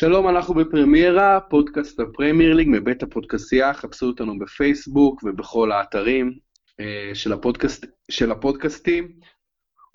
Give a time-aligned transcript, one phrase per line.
[0.00, 6.38] שלום, אנחנו בפרמיירה, פודקאסט הפרמייר ליג מבית הפודקסייה, חפשו אותנו בפייסבוק ובכל האתרים
[6.70, 9.12] uh, של, הפודקאסט, של הפודקאסטים.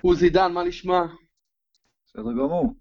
[0.02, 1.02] עוזי דן, מה נשמע?
[2.06, 2.74] בסדר גמור.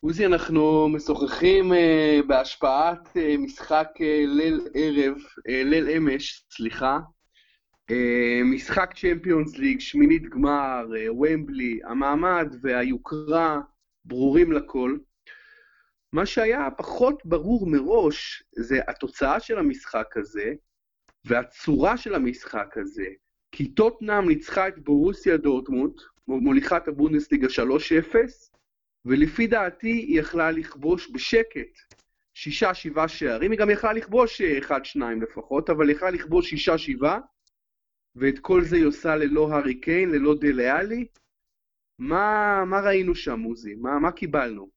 [0.00, 3.88] עוזי, אנחנו משוחחים uh, בהשפעת uh, משחק
[4.26, 6.98] ליל ערב, ליל אמש, סליחה.
[8.44, 10.86] משחק צ'מפיונס ליג, שמינית גמר,
[11.20, 13.60] ומבלי, המעמד והיוקרה
[14.04, 14.96] ברורים לכל.
[16.16, 20.54] מה שהיה פחות ברור מראש זה התוצאה של המשחק הזה
[21.24, 23.06] והצורה של המשחק הזה.
[23.52, 25.92] כי טוטנאם ניצחה את בורוסיה דורטמונד,
[26.28, 27.46] מוליכת הבונדסליגה
[28.12, 28.16] 3-0,
[29.04, 31.94] ולפי דעתי היא יכלה לכבוש בשקט
[32.34, 37.20] שישה-שבעה שערים, היא גם יכלה לכבוש אחד-שניים לפחות, אבל יכלה לכבוש שישה-שבעה,
[38.14, 41.06] ואת כל זה היא עושה ללא הארי קיין, ללא דלה עלי.
[41.98, 43.74] מה, מה ראינו שם, עוזי?
[43.74, 44.75] מה, מה קיבלנו?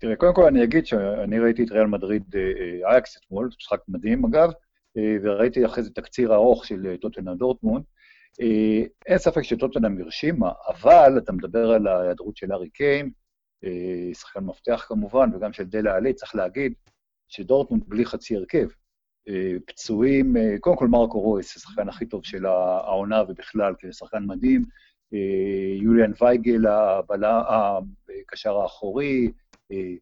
[0.00, 3.80] תראה, קודם כל אני אגיד שאני ראיתי את ריאל מדריד אה, אה, אייקס אתמול, משחק
[3.88, 4.52] מדהים אגב,
[4.96, 7.84] אה, וראיתי אחרי זה תקציר ארוך של טוטנאם דורטמונד.
[9.06, 13.10] אין ספק שטוטנאם הרשימה, אבל אתה מדבר על ההיעדרות של ארי קיין,
[14.12, 16.72] שחקן מפתח כמובן, וגם של דלה עלי, צריך להגיד
[17.28, 18.68] שדורטמונד בלי חצי הרכב.
[19.66, 24.64] פצועים, קודם כל מרקו רויס, השחקן הכי טוב של העונה ובכלל, כשחקן מדהים,
[25.80, 26.66] יוליאן וייגל,
[28.28, 29.30] הקשר האחורי,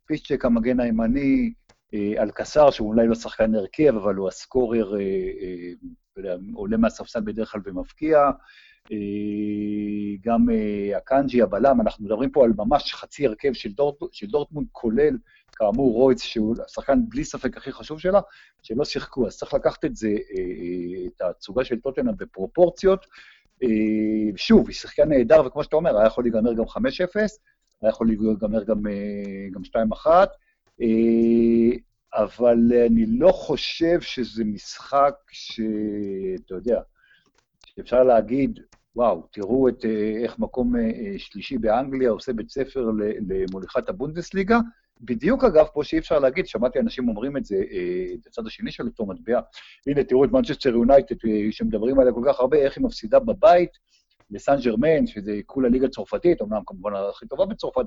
[0.07, 1.53] פיצ'ק המגן הימני,
[1.95, 5.01] אה, אלקאסר, שהוא אולי לא שחקן הרכב, אבל הוא הסקורר, אה,
[6.25, 8.31] אה, עולה מהספסל בדרך כלל ומבקיע.
[10.21, 10.47] גם
[10.97, 15.17] אקאנג'י, הבלם, אנחנו מדברים פה על ממש חצי הרכב של, דורט, של דורטמונד, כולל,
[15.53, 18.21] כאמור, רויץ, שהוא השחקן בלי ספק הכי חשוב שלה,
[18.63, 19.27] שלא שיחקו.
[19.27, 20.11] אז צריך לקחת את זה,
[21.07, 23.07] את התצוגה של טוטנאם בפרופורציות.
[24.37, 26.71] שוב, היא שיחקה נהדר, וכמו שאתה אומר, היה יכול להיגמר גם 5-0,
[27.83, 30.07] היה יכול להיגמר גם, אה, גם 2-1,
[30.81, 31.77] אה,
[32.15, 36.81] אבל אני לא חושב שזה משחק שאתה יודע,
[37.67, 38.61] שאפשר להגיד,
[38.97, 40.75] וואו, תראו את אה, איך מקום
[41.19, 42.91] שלישי באנגליה עושה בית ספר
[43.29, 44.59] למוליכת הבונדסליגה.
[45.01, 47.57] בדיוק, אגב, פה שאי אפשר להגיד, שמעתי אנשים אומרים את זה,
[48.15, 49.41] את הצד השני של אותו מטבע.
[49.87, 51.15] הנה, תראו את מנצ'סטר יונייטד,
[51.51, 53.71] שמדברים עליה כל כך הרבה, איך היא מפסידה בבית,
[54.31, 57.85] לסן ז'רמן, שזה כולה ליגה צרפתית, אמנם כמובן הכי טובה בצרפת,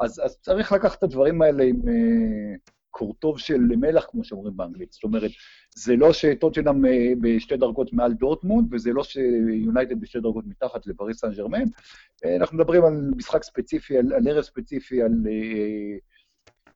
[0.00, 4.92] אז, אז צריך לקחת את הדברים האלה עם אה, קורטוב של מלח, כמו שאומרים באנגלית.
[4.92, 5.30] זאת אומרת,
[5.76, 6.88] זה לא שטוטנהאם אה,
[7.20, 11.62] בשתי דרגות מעל דורטמונד, וזה לא שיונייטד בשתי דרגות מתחת לפריז סן ז'רמן.
[11.64, 16.00] אה, אנחנו מדברים על משחק ספציפי, על, על ערב ספציפי, על אה,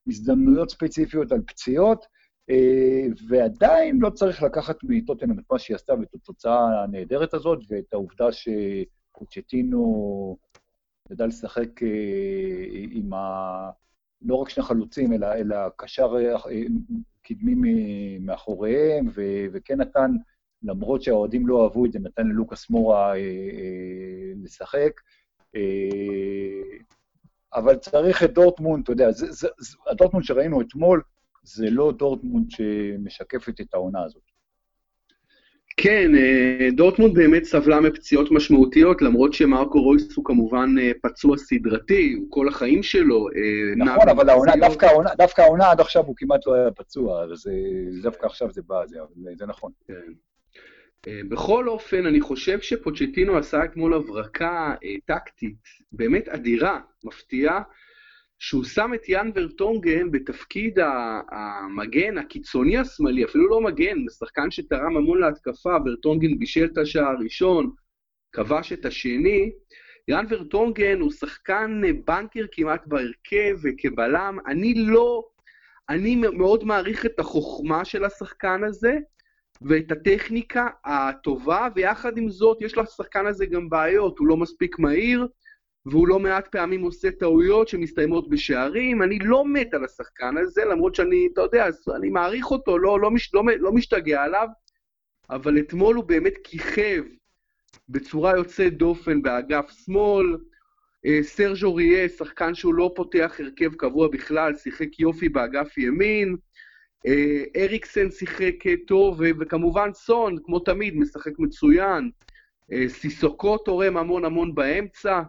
[0.09, 2.06] הזדמנויות ספציפיות, על פציעות.
[2.50, 7.92] אה, ועדיין לא צריך לקחת מטוטנאם את מה שהיא עשתה ואת התוצאה הנהדרת הזאת, ואת
[7.92, 9.82] העובדה שפוצ'טינו
[11.10, 11.88] ידע לשחק אה,
[12.91, 13.70] עם ה...
[14.22, 16.36] לא רק שני חלוצים, אלא, אלא קשר אה,
[17.22, 19.22] קדמי מאחוריהם, ו,
[19.53, 20.10] וכן נתן,
[20.62, 23.12] למרות שהאוהדים לא אהבו את זה, נתן ללוקאס מורה
[24.42, 25.00] לשחק.
[27.54, 31.03] אבל צריך את דורטמונד, אתה יודע, זה, זה, זה, הדורטמונד שראינו אתמול,
[31.42, 34.22] זה לא דורטמונד שמשקפת את העונה הזאת.
[35.76, 42.12] כן, אה, דורטמונד באמת סבלה מפציעות משמעותיות, למרות שמרקו רויס הוא כמובן אה, פצוע סדרתי,
[42.19, 46.14] הוא כל החיים שלו אה, נכון, אבל העונה, דווקא, העונה, דווקא העונה עד עכשיו הוא
[46.16, 47.50] כמעט לא היה פצוע, אז
[48.03, 48.98] דווקא עכשיו זה בא, זה,
[49.34, 49.72] זה נכון.
[49.86, 50.12] כן.
[51.28, 54.74] בכל אופן, אני חושב שפוצ'טינו עשה אתמול הברקה
[55.04, 55.56] טקטית
[55.92, 57.62] באמת אדירה, מפתיעה.
[58.44, 60.78] שהוא שם את יאן ורטונגן בתפקיד
[61.30, 67.70] המגן הקיצוני השמאלי, אפילו לא מגן, שחקן שתרם המון להתקפה, ורטונגן בישל את השער הראשון,
[68.32, 69.53] כבש את השני.
[70.08, 74.39] יאן ורטונגן הוא שחקן בנקר כמעט בהרכב וכבלם.
[74.47, 75.24] אני לא,
[75.89, 78.98] אני מאוד מעריך את החוכמה של השחקן הזה
[79.62, 85.27] ואת הטכניקה הטובה, ויחד עם זאת יש לשחקן הזה גם בעיות, הוא לא מספיק מהיר,
[85.86, 89.02] והוא לא מעט פעמים עושה טעויות שמסתיימות בשערים.
[89.02, 93.10] אני לא מת על השחקן הזה, למרות שאני, אתה יודע, אני מעריך אותו, לא, לא,
[93.10, 94.48] מש, לא, לא משתגע עליו,
[95.30, 97.02] אבל אתמול הוא באמת כיכב
[97.88, 100.36] בצורה יוצאת דופן באגף שמאל.
[101.06, 106.36] אה, סרג'ו ריה, שחקן שהוא לא פותח הרכב קבוע בכלל, שיחק יופי באגף ימין.
[107.06, 108.54] אה, אריקסן שיחק
[108.86, 112.10] טוב, וכמובן סון, כמו תמיד, משחק מצוין.
[112.72, 115.22] אה, סיסוקו תורם המון המון באמצע.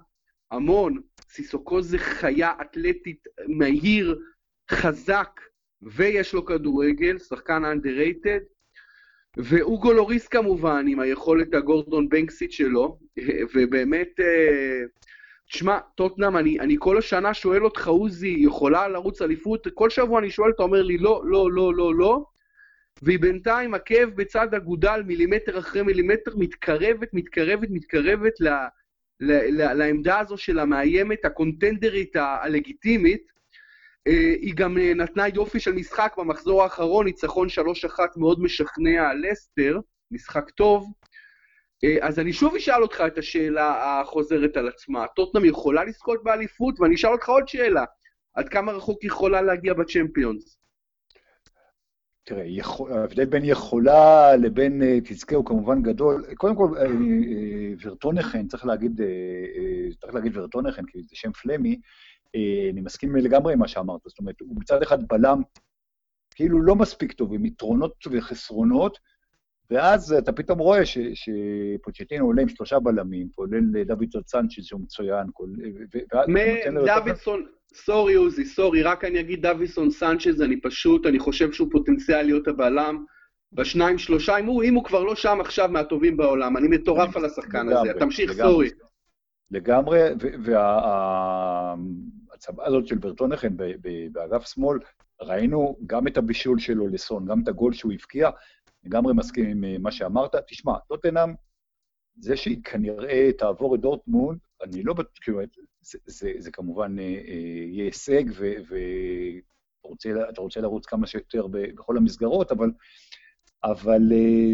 [0.54, 1.02] המון.
[1.30, 4.20] סיסוקו זה חיה אתלטית, מהיר,
[4.72, 5.42] חזק,
[5.82, 8.44] ויש לו כדורגל, שחקן underrated.
[9.38, 13.00] ואוגו לוריס כמובן, עם היכולת הגורדון בנקסית שלו,
[13.54, 14.20] ובאמת,
[15.46, 19.68] שמע, טוטנאם, אני, אני כל השנה שואל אותך, עוזי, יכולה לרוץ אליפות?
[19.74, 22.26] כל שבוע אני שואל, אתה אומר לי, לא, לא, לא, לא, לא.
[23.02, 28.58] והיא בינתיים, עקב בצד אגודל, מילימטר אחרי מילימטר, מתקרבת, מתקרבת, מתקרבת ל, ל, ל,
[29.52, 33.34] לעמדה הזו של המאיימת, הקונטנדרית הלגיטימית.
[34.08, 37.48] אה, היא גם אה, נתנה יופי של משחק במחזור האחרון, ניצחון
[37.88, 39.80] 3-1 מאוד משכנע על לסטר,
[40.12, 40.92] משחק טוב.
[41.84, 45.08] אה, אז אני שוב אשאל אותך את השאלה החוזרת על עצמה.
[45.16, 46.80] טוטנאם יכולה לזכות באליפות?
[46.80, 47.86] ואני אשאל אותך עוד שאלה.
[48.34, 50.58] עד כמה רחוק יכולה להגיע בצ'מפיונס?
[52.24, 52.46] תראה,
[52.90, 56.26] ההבדל בין יכולה לבין תזכה הוא כמובן גדול.
[56.36, 56.70] קודם כל,
[57.82, 59.02] ורטונחן, צריך להגיד,
[60.00, 61.80] צריך להגיד ורטונחן, כי זה שם פלמי,
[62.36, 64.02] אה, אני מסכים לגמרי עם מה שאמרת.
[64.06, 65.42] זאת אומרת, הוא מצד אחד בלם
[66.36, 69.00] כאילו לא מספיק טוב, עם יתרונות וחסרונות,
[69.70, 75.28] ואז אתה פתאום רואה שפוצ'טינו עולה עם שלושה בלמים, כולל דוידסון סנצ'ס שהוא מצוין,
[77.04, 82.22] דוידסון, סורי עוזי, סורי, רק אני אגיד דוידסון סנצ'ס, אני פשוט, אני חושב שהוא פוטנציאל
[82.22, 83.04] להיות הבלם.
[83.54, 87.26] בשניים, שלושה, אם הוא, אם הוא כבר לא שם עכשיו מהטובים בעולם, אני מטורף על
[87.26, 88.70] השחקן הזה, תמשיך, סורי.
[89.52, 90.00] לגמרי,
[90.44, 91.76] וה...
[92.34, 93.58] הצבא הזאת של ברטונחן
[94.12, 94.80] באגף שמאל,
[95.22, 98.30] ראינו גם את הבישול שלו לסון, גם את הגול שהוא הבקיע,
[98.84, 100.36] לגמרי מסכים עם אה, מה שאמרת.
[100.48, 101.34] תשמע, טוטנאם,
[102.16, 105.40] זה שהיא כנראה תעבור את דורטמונד, אני לא בטוח, כאילו,
[105.82, 112.52] זה, זה, זה כמובן אה, אה, יהיה הישג, ואתה רוצה, לרוץ כמה שיותר בכל המסגרות,
[112.52, 112.72] אבל,
[113.64, 114.02] אבל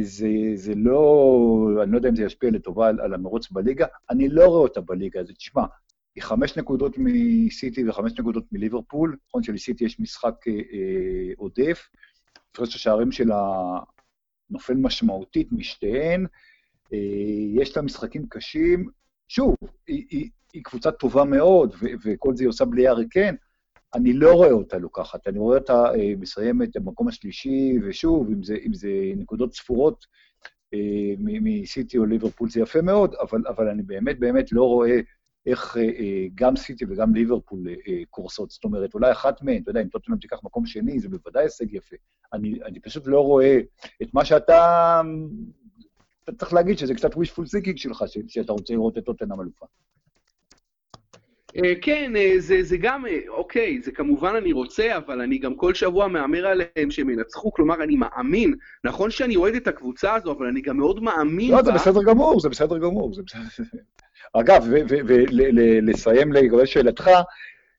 [0.02, 4.30] זה, זה לא, אני לא יודע אם זה ישפיע לטובה על, על המרוץ בליגה, אני
[4.30, 5.36] לא רואה אותה בליגה הזאת.
[5.36, 5.64] תשמע,
[6.16, 9.18] היא חמש נקודות מסיטי וחמש נקודות מליברפול.
[9.28, 11.90] נכון שלסיטי יש משחק אה, אה, עודף.
[12.52, 13.42] הפרש השערים שלה
[14.50, 16.26] נופל משמעותית משתיהן.
[16.94, 16.98] אה,
[17.54, 18.90] יש לה משחקים קשים.
[19.30, 19.56] שוב,
[19.88, 23.36] היא, היא, היא קבוצה טובה מאוד, ו- וכל זה היא עושה בלי ארי קן.
[23.96, 28.56] אני לא רואה אותה לוקחת, אני רואה אותה אה, מסיימת במקום השלישי, ושוב, אם זה,
[28.66, 30.06] אם זה נקודות ספורות
[30.74, 35.00] אה, מסיטי או ליברפול זה יפה מאוד, אבל, אבל אני באמת באמת לא רואה
[35.46, 38.52] איך אה, אה, גם סיטי וגם ליברפול אה, קורסות.
[38.52, 41.74] זאת אומרת, אולי אחת מהן, אתה יודע, אם טוטנאם תיקח מקום שני, זה בוודאי הישג
[41.74, 41.96] יפה.
[42.34, 43.60] אני, אני פשוט לא רואה
[44.02, 45.02] את מה שאתה...
[46.30, 49.66] אתה צריך להגיד שזה קצת wishful thinking שלך, שאתה רוצה לראות את טוטנאם אלופה.
[51.82, 56.48] כן, זה, זה גם, אוקיי, זה כמובן אני רוצה, אבל אני גם כל שבוע מהמר
[56.48, 58.56] עליהם שהם ינצחו, כלומר, אני מאמין.
[58.84, 61.62] נכון שאני אוהד את הקבוצה הזו, אבל אני גם מאוד מאמין לא, בה...
[61.62, 63.64] לא, זה בסדר גמור, זה בסדר גמור, זה בסדר...
[64.34, 64.68] אגב,
[65.08, 67.10] ולסיים לגבי שאלתך,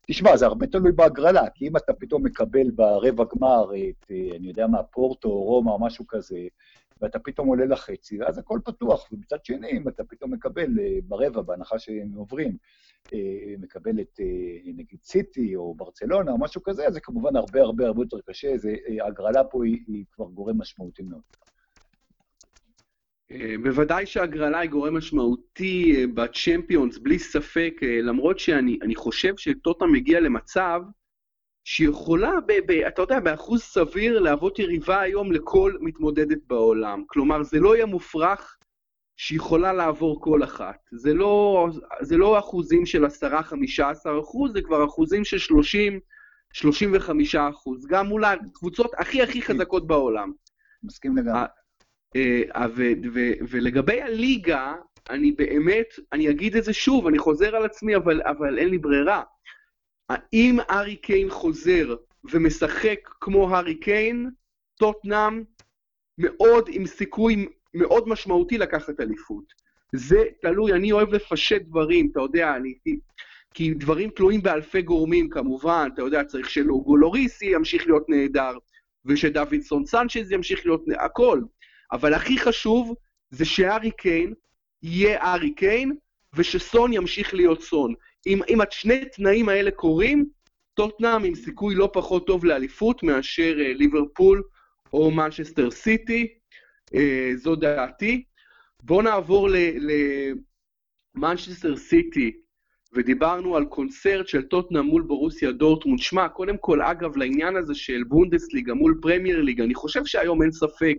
[0.06, 4.66] תשמע, זה הרבה תלוי בהגרלה, כי אם אתה פתאום מקבל ברבע גמר את, אני יודע
[4.66, 6.38] מה, פורטו או רומא או משהו כזה,
[7.00, 9.12] ואתה פתאום עולה לחצי, אז הכל פתוח.
[9.12, 12.56] ומצד שני, אם אתה פתאום מקבל אה, ברבע, בהנחה שהם עוברים,
[13.12, 13.18] אה,
[13.58, 18.02] מקבל את אה, נגיד סיטי או ברצלונה או משהו כזה, זה כמובן הרבה הרבה הרבה
[18.02, 18.54] יותר קשה,
[19.00, 21.22] ההגרלה פה היא, היא כבר גורם משמעותי מאוד.
[23.62, 30.82] בוודאי שהגרלה היא גורם משמעותי בצ'מפיונס, בלי ספק, למרות שאני חושב שטוטה מגיע למצב
[31.70, 37.04] שהיא יכולה, ב, ב, אתה יודע, באחוז סביר להוות יריבה היום לכל מתמודדת בעולם.
[37.06, 38.56] כלומר, זה לא יהיה מופרך
[39.16, 40.76] שהיא יכולה לעבור כל אחת.
[40.92, 41.68] זה לא,
[42.00, 43.08] זה לא אחוזים של 10-15
[44.20, 45.36] אחוז, זה כבר אחוזים של
[46.54, 46.60] 30-35
[47.50, 50.32] אחוז, גם מול הקבוצות הכי הכי חזקות בעולם.
[50.82, 51.40] מסכים לגמרי.
[52.16, 52.66] אה,
[53.48, 54.74] ולגבי הליגה,
[55.10, 58.78] אני באמת, אני אגיד את זה שוב, אני חוזר על עצמי, אבל, אבל אין לי
[58.78, 59.22] ברירה.
[60.10, 61.94] האם הארי קיין חוזר
[62.32, 64.30] ומשחק כמו הארי קיין,
[64.78, 65.42] טוטנאם
[66.18, 69.44] מאוד עם סיכוי מאוד משמעותי לקחת אליפות.
[69.92, 72.74] זה תלוי, אני אוהב לפשט דברים, אתה יודע, אני...
[73.54, 78.52] כי דברים תלויים באלפי גורמים כמובן, אתה יודע, צריך שלוגו לוריסי ימשיך להיות נהדר,
[79.04, 81.40] ושדוידסון סנצ'ז ימשיך להיות, נהדר, הכל.
[81.92, 82.94] אבל הכי חשוב
[83.30, 84.34] זה שארי קיין
[84.82, 85.96] יהיה ארי קיין,
[86.34, 87.94] ושסון ימשיך להיות סון.
[88.26, 90.26] אם, אם שני תנאים האלה קורים,
[90.74, 94.42] טוטנהאם עם סיכוי לא פחות טוב לאליפות מאשר אה, ליברפול
[94.92, 96.28] או מנצ'סטר סיטי,
[96.86, 96.96] אה,
[97.36, 98.24] זו דעתי.
[98.82, 99.48] בואו נעבור
[101.16, 102.32] למנצ'סטר סיטי,
[102.92, 105.98] ודיברנו על קונצרט של טוטנהאם מול בורוסיה דורטמונד.
[105.98, 110.52] שמע, קודם כל, אגב, לעניין הזה של בונדסליגה מול פרמייר ליגה, אני חושב שהיום אין
[110.52, 110.96] ספק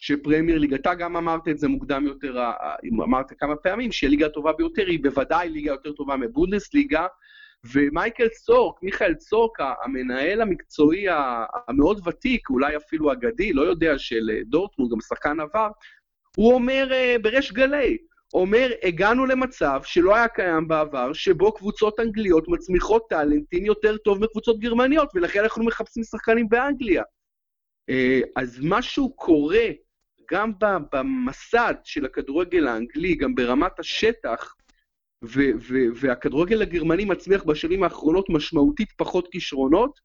[0.00, 2.50] שפרמייר ליג, אתה גם אמרת את זה מוקדם יותר,
[2.92, 7.06] אמרת כמה פעמים, שהליגה הטובה ביותר היא בוודאי ליגה יותר טובה מבונדסליגה,
[7.72, 11.06] ומייקל סורק, מיכאל סורק, המנהל המקצועי
[11.68, 15.68] המאוד ותיק, אולי אפילו אגדי, לא יודע, של דורטמונד, גם שחקן עבר,
[16.36, 17.98] הוא אומר אה, בריש גלי,
[18.34, 24.60] אומר, הגענו למצב שלא היה קיים בעבר, שבו קבוצות אנגליות מצמיחות טאלנטים יותר טוב מקבוצות
[24.60, 27.02] גרמניות, ולכן אנחנו מחפשים שחקנים באנגליה.
[27.90, 29.66] אה, אז משהו קורה
[30.32, 30.52] גם
[30.92, 34.54] במסד של הכדורגל האנגלי, גם ברמת השטח,
[35.24, 40.00] ו- ו- והכדורגל הגרמני מצמיח בשנים האחרונות משמעותית פחות כישרונות,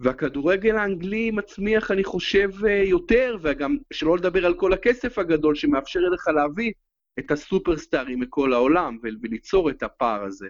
[0.00, 6.00] והכדורגל האנגלי מצמיח, אני חושב, אה, יותר, וגם, שלא לדבר על כל הכסף הגדול שמאפשר
[6.00, 6.72] לך להביא
[7.18, 10.48] את הסופרסטארים מכל העולם וליצור את הפער הזה.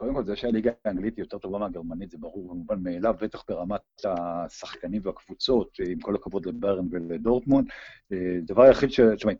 [0.00, 3.80] קודם כל, זה שהליגה האנגלית היא יותר טובה מהגרמנית, זה ברור ומובן מאליו, בטח ברמת
[4.04, 7.66] השחקנים והקבוצות, עם כל הכבוד לברן ולדורטמונד.
[8.12, 9.00] אה, דבר היחיד ש...
[9.00, 9.34] תשמעי,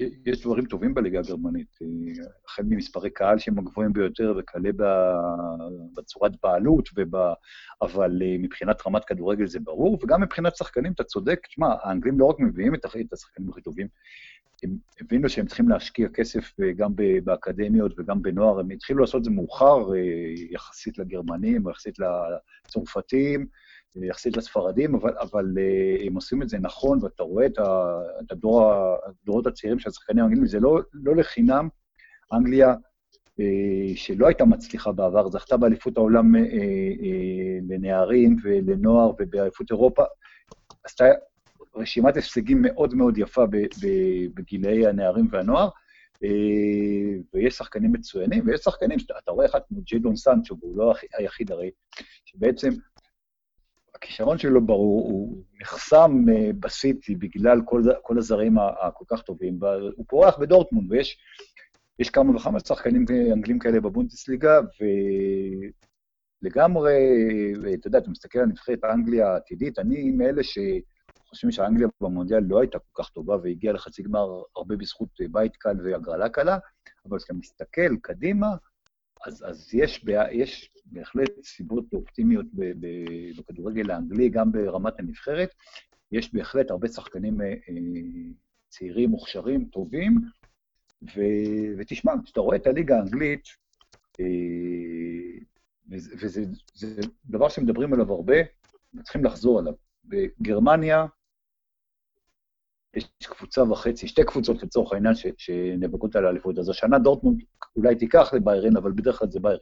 [0.00, 4.70] יש דברים טובים בליגה הגרמנית, אה, החל ממספרי קהל שהם הגבוהים ביותר וכלה
[5.96, 7.32] בצורת בעלות, ובא...
[7.82, 12.24] אבל אה, מבחינת רמת כדורגל זה ברור, וגם מבחינת שחקנים, אתה צודק, תשמע, האנגלים לא
[12.24, 13.86] רק מביאים את השחקנים הכי טובים,
[14.62, 16.92] הם הבינו שהם צריכים להשקיע כסף אה, גם
[17.24, 19.86] באקדמיות וגם בנוער, הם התחילו לעשות את זה מאוחר
[20.50, 23.46] יחסית לגרמנים, יחסית לצרפתים,
[24.02, 27.58] יחסית לספרדים, אבל, אבל uh, הם עושים את זה נכון, ואתה רואה את,
[28.30, 28.72] הדור,
[29.06, 31.68] הדורות הצעירים של השחקנים האנגלים, זה לא, לא לחינם,
[32.32, 33.42] אנגליה, uh,
[33.94, 36.38] שלא הייתה מצליחה בעבר, זכתה באליפות העולם uh,
[37.68, 40.02] לנערים ולנוער ובאליפות אירופה,
[40.84, 41.04] עשתה
[41.76, 43.42] רשימת הישגים מאוד מאוד יפה
[44.34, 45.68] בגילאי הנערים והנוער,
[47.34, 51.70] ויש שחקנים מצוינים, ויש שחקנים, אתה רואה אחד כמו ג'ידון סנצ'ו, והוא לא היחיד הרי,
[52.24, 52.70] שבעצם
[54.04, 60.04] הכישרון שלו ברור, הוא נחסם אה, בסיטי בגלל כל, כל הזרים הכל כך טובים, והוא
[60.08, 61.18] פורח בדורטמונד, ויש
[61.98, 64.60] יש כמה וכמה שחקנים אנגלים כאלה בבונדסליגה,
[66.42, 66.92] ולגמרי,
[67.74, 72.78] אתה יודע, אתה מסתכל על נבחרת אנגליה העתידית, אני מאלה שחושבים שאנגליה במונדיאל לא הייתה
[72.78, 76.58] כל כך טובה והגיעה לחצי גמר הרבה בזכות בית קל והגרלה קלה,
[77.08, 78.56] אבל כשאתה מסתכל קדימה,
[79.26, 82.46] אז, אז יש, יש בהחלט סיבות אופטימיות
[83.36, 85.54] בכדורגל האנגלי, גם ברמת הנבחרת.
[86.12, 87.54] יש בהחלט הרבה שחקנים אה,
[88.68, 90.14] צעירים, מוכשרים, טובים,
[91.02, 91.20] ו,
[91.78, 93.48] ותשמע, כשאתה רואה את הליגה האנגלית,
[94.20, 95.38] אה,
[95.90, 96.44] וזה
[97.26, 98.36] דבר שמדברים עליו הרבה,
[98.94, 99.72] וצריכים לחזור עליו.
[100.04, 101.06] בגרמניה
[102.96, 106.58] יש קבוצה וחצי, שתי קבוצות לצורך העניין, שנאבקות על האליפות.
[106.58, 107.40] אז השנה דורטמונד
[107.76, 109.58] אולי תיקח לביירן, אבל בדרך כלל זה ביירן.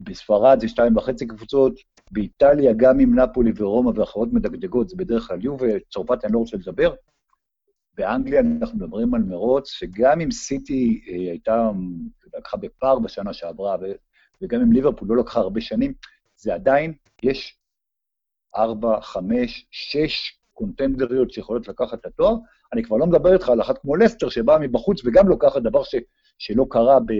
[0.00, 1.74] בספרד זה שתיים וחצי קבוצות,
[2.10, 6.56] באיטליה גם עם נפולי ורומא ואחרות מדגדגות, זה בדרך כלל יובה, צרפת אני לא רוצה
[6.56, 6.94] לדבר.
[7.94, 11.70] באנגליה אנחנו מדברים על מרוץ, שגם אם סיטי אה, הייתה,
[12.34, 13.76] לקחה בפער בשנה שעברה,
[14.42, 15.92] וגם אם ליברפול לא לקחה הרבה שנים,
[16.36, 17.58] זה עדיין, יש
[18.56, 22.34] ארבע, חמש, שש קונטנדריות שיכולות לקחת את התואר.
[22.72, 25.94] אני כבר לא מדבר איתך על אחת כמו לסטר, שבאה מבחוץ וגם לוקחת דבר ש,
[26.38, 27.12] שלא קרה ב,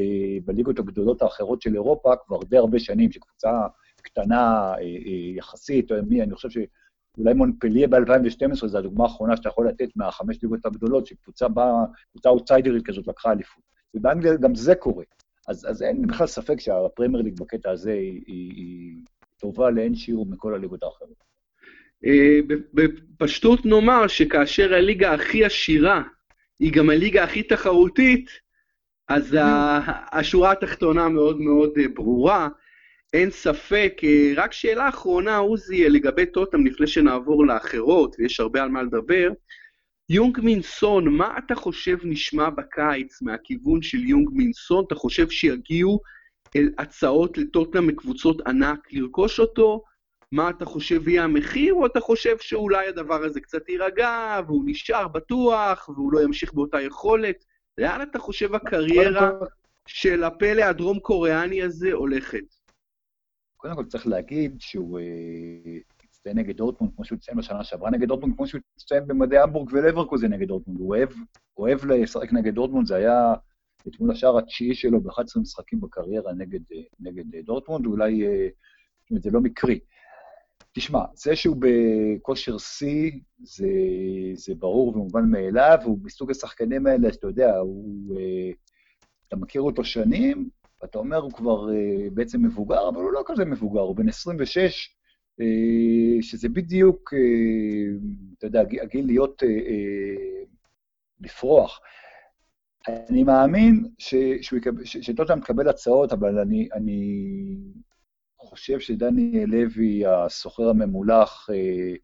[0.44, 3.50] בליגות הגדולות האחרות של אירופה כבר די הרבה שנים, שקבוצה
[4.02, 9.68] קטנה אה, אה, יחסית, מי, אני חושב שאולי מונפליה ב-2012 זו הדוגמה האחרונה שאתה יכול
[9.68, 13.64] לתת מהחמש ליגות הגדולות, שקבוצה באה, קבוצה אאוטסיידרית כזאת לקחה אליפות.
[13.94, 15.04] ובאנגליה גם זה קורה.
[15.48, 18.96] אז, אז אין בכלל ספק שהפרמייר ליג בקטע הזה היא, היא, היא
[19.38, 21.24] טובה לאין שיעור מכל הליגות האחרות.
[22.06, 22.38] אה,
[22.74, 26.02] בפשטות נאמר שכאשר הליגה הכי עשירה
[26.58, 28.30] היא גם הליגה הכי תחרותית,
[29.08, 29.36] אז
[30.12, 32.48] השורה התחתונה מאוד מאוד אה, ברורה.
[33.12, 38.68] אין ספק, אה, רק שאלה אחרונה, עוזי, לגבי טוטם, לפני שנעבור לאחרות, ויש הרבה על
[38.68, 39.30] מה לדבר.
[40.08, 44.84] יונג מינסון, מה אתה חושב נשמע בקיץ מהכיוון של יונג מינסון?
[44.86, 46.00] אתה חושב שיגיעו
[46.78, 49.84] הצעות לטוטנאם מקבוצות ענק לרכוש אותו?
[50.32, 55.08] מה אתה חושב יהיה המחיר, או אתה חושב שאולי הדבר הזה קצת יירגע, והוא נשאר
[55.08, 57.44] בטוח, והוא לא ימשיך באותה יכולת?
[57.78, 59.30] לאן אתה חושב הקריירה
[59.86, 62.44] של הפלא הדרום-קוריאני הזה הולכת?
[63.56, 68.08] קודם כל צריך להגיד שהוא אה, הצטיין נגד דורטמונד כמו שהוא הצטיין בשנה שעברה נגד
[68.08, 70.78] דורטמונד, כמו שהוא הצטיין במדי המבורג ולברקוזן נגד דורטמונד.
[70.80, 71.08] הוא אוהב,
[71.56, 73.34] אוהב לשחק נגד דורטמונד, זה היה
[73.88, 78.22] אתמול השער התשיעי שלו ב-11 משחקים בקריירה נגד, אה, נגד דורטמונד, ואולי,
[79.02, 79.80] זאת אומרת, זה לא מקרי.
[80.74, 83.10] תשמע, זה שהוא בכושר שיא,
[83.42, 83.68] זה,
[84.34, 88.50] זה ברור ומובן מאליו, הוא מסוג השחקנים האלה, שאתה יודע, הוא, אה,
[89.28, 90.48] אתה מכיר אותו שנים,
[90.82, 94.96] ואתה אומר, הוא כבר אה, בעצם מבוגר, אבל הוא לא כזה מבוגר, הוא בן 26,
[95.40, 97.14] אה, שזה בדיוק,
[98.38, 99.42] אתה יודע, הגיל להיות,
[101.20, 101.80] לפרוח.
[102.88, 103.84] אני מאמין
[104.84, 107.56] שטוטנאם תקבל הצעות, אבל אני, אני
[108.44, 111.94] חושב שדניאל לוי, הסוחר הממולח, אה,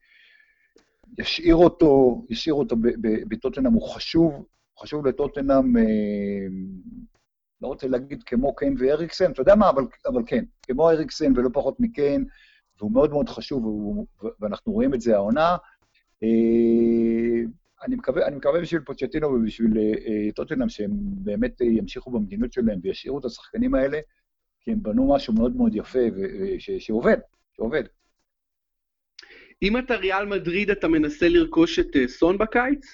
[1.19, 2.77] ישאיר אותו, ישאיר אותו
[3.29, 4.47] בטוטנאם, הוא חשוב,
[4.79, 5.83] חשוב לטוטנאם, אה,
[7.63, 11.49] לא רוצה להגיד כמו קיין ואריקסן, אתה יודע מה, אבל, אבל כן, כמו אריקסן ולא
[11.53, 12.25] פחות מקיין,
[12.79, 13.65] והוא מאוד מאוד חשוב,
[14.41, 15.57] ואנחנו רואים את זה העונה.
[16.23, 17.43] אה,
[17.87, 19.73] אני מקווה, אני מקווה בשביל פוצ'טינו ובשביל
[20.35, 23.99] טוטנאם שהם באמת ימשיכו במדיניות שלהם וישאירו את השחקנים האלה,
[24.61, 25.99] כי הם בנו משהו מאוד מאוד יפה
[26.59, 27.19] ש, שעובד,
[27.53, 27.85] שעובד.
[29.63, 32.87] אם אתה ריאל מדריד, אתה מנסה לרכוש את סון בקיץ?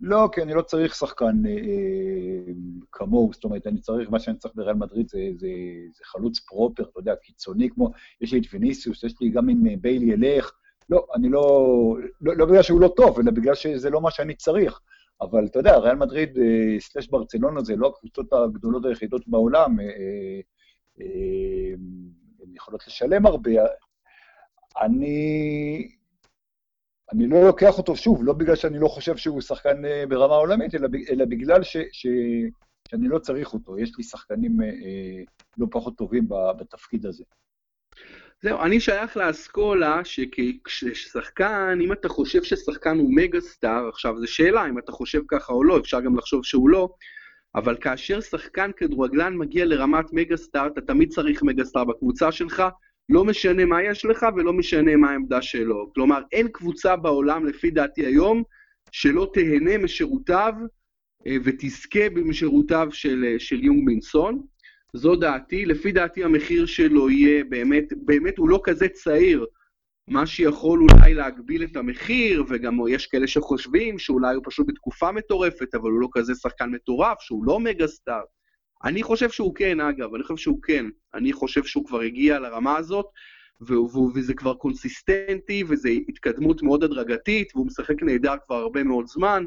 [0.00, 2.52] לא, כי אני לא צריך שחקן אה, אה,
[2.92, 5.48] כמוהו, זאת אומרת, אני צריך, מה שאני צריך בריאל מדריד זה, זה,
[5.94, 7.90] זה חלוץ פרופר, אתה יודע, קיצוני, כמו,
[8.20, 10.52] יש לי את ויניסיוס, יש לי גם אם אה, ביילי ילך,
[10.90, 14.34] לא, אני לא, לא, לא בגלל שהוא לא טוב, אלא בגלל שזה לא מה שאני
[14.34, 14.80] צריך.
[15.20, 19.84] אבל אתה יודע, ריאל מדריד אה, סלש ברצלונה זה לא הקבוצות הגדולות היחידות בעולם, אה,
[19.84, 20.40] אה, אה,
[22.40, 23.50] הן יכולות לשלם הרבה.
[24.80, 25.88] אני,
[27.12, 30.74] אני לא לוקח אותו, שוב, לא בגלל שאני לא חושב שהוא שחקן אה, ברמה עולמית,
[30.74, 32.06] אלא, אלא בגלל ש, ש,
[32.88, 33.78] שאני לא צריך אותו.
[33.78, 35.22] יש לי שחקנים אה, אה
[35.58, 36.28] לא פחות טובים
[36.58, 37.24] בתפקיד הזה.
[38.42, 44.68] זהו, אני שייך לאסכולה שכששחקן, אם אתה חושב ששחקן הוא מגה סטאר, עכשיו זו שאלה
[44.68, 46.88] אם אתה חושב ככה או לא, אפשר גם לחשוב שהוא לא,
[47.54, 52.62] אבל כאשר שחקן כדורגלן מגיע לרמת מגה סטאר, אתה תמיד צריך מגה סטאר בקבוצה שלך,
[53.08, 55.92] לא משנה מה יש לך ולא משנה מה העמדה שלו.
[55.94, 58.42] כלומר, אין קבוצה בעולם, לפי דעתי היום,
[58.92, 60.52] שלא תהנה משירותיו
[61.26, 64.42] אה, ותזכה בשירותיו של, אה, של יונג מינסון.
[64.94, 65.66] זו דעתי.
[65.66, 69.46] לפי דעתי המחיר שלו יהיה באמת, באמת הוא לא כזה צעיר,
[70.10, 75.74] מה שיכול אולי להגביל את המחיר, וגם יש כאלה שחושבים שאולי הוא פשוט בתקופה מטורפת,
[75.74, 78.22] אבל הוא לא כזה שחקן מטורף, שהוא לא מגה סטאר.
[78.84, 80.86] אני חושב שהוא כן, אגב, אני חושב שהוא כן.
[81.14, 83.06] אני חושב שהוא כבר הגיע לרמה הזאת,
[84.14, 89.44] וזה כבר קונסיסטנטי, וזו התקדמות מאוד הדרגתית, והוא משחק נהדר כבר הרבה מאוד זמן.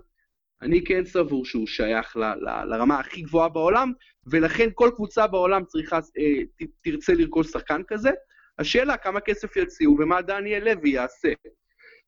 [0.61, 3.91] אני כן סבור שהוא שייך ל, ל, לרמה הכי גבוהה בעולם,
[4.27, 8.11] ולכן כל קבוצה בעולם צריכה, אה, תרצה לרכוש שחקן כזה.
[8.61, 11.33] השאלה כמה כסף יציעו ומה דניאל לוי יעשה.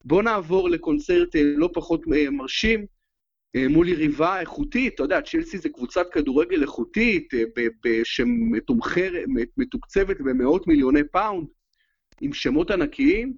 [0.06, 2.86] בואו נעבור לקונצרט אה, לא פחות אה, מרשים,
[3.56, 7.34] אה, מול יריבה איכותית, אתה יודע, צ'לסי זה קבוצת כדורגל איכותית,
[8.04, 11.48] שמתוקצבת במאות מיליוני פאונד,
[12.22, 13.34] עם שמות ענקיים,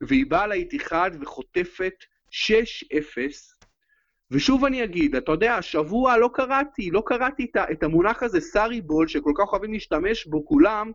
[0.00, 1.94] והיא באה לאיתיחד וחוטפת
[2.30, 2.34] 6-0.
[4.30, 9.08] ושוב אני אגיד, אתה יודע, השבוע לא קראתי, לא קראתי את המונח הזה, סארי בול,
[9.08, 10.92] שכל כך אוהבים להשתמש בו כולם,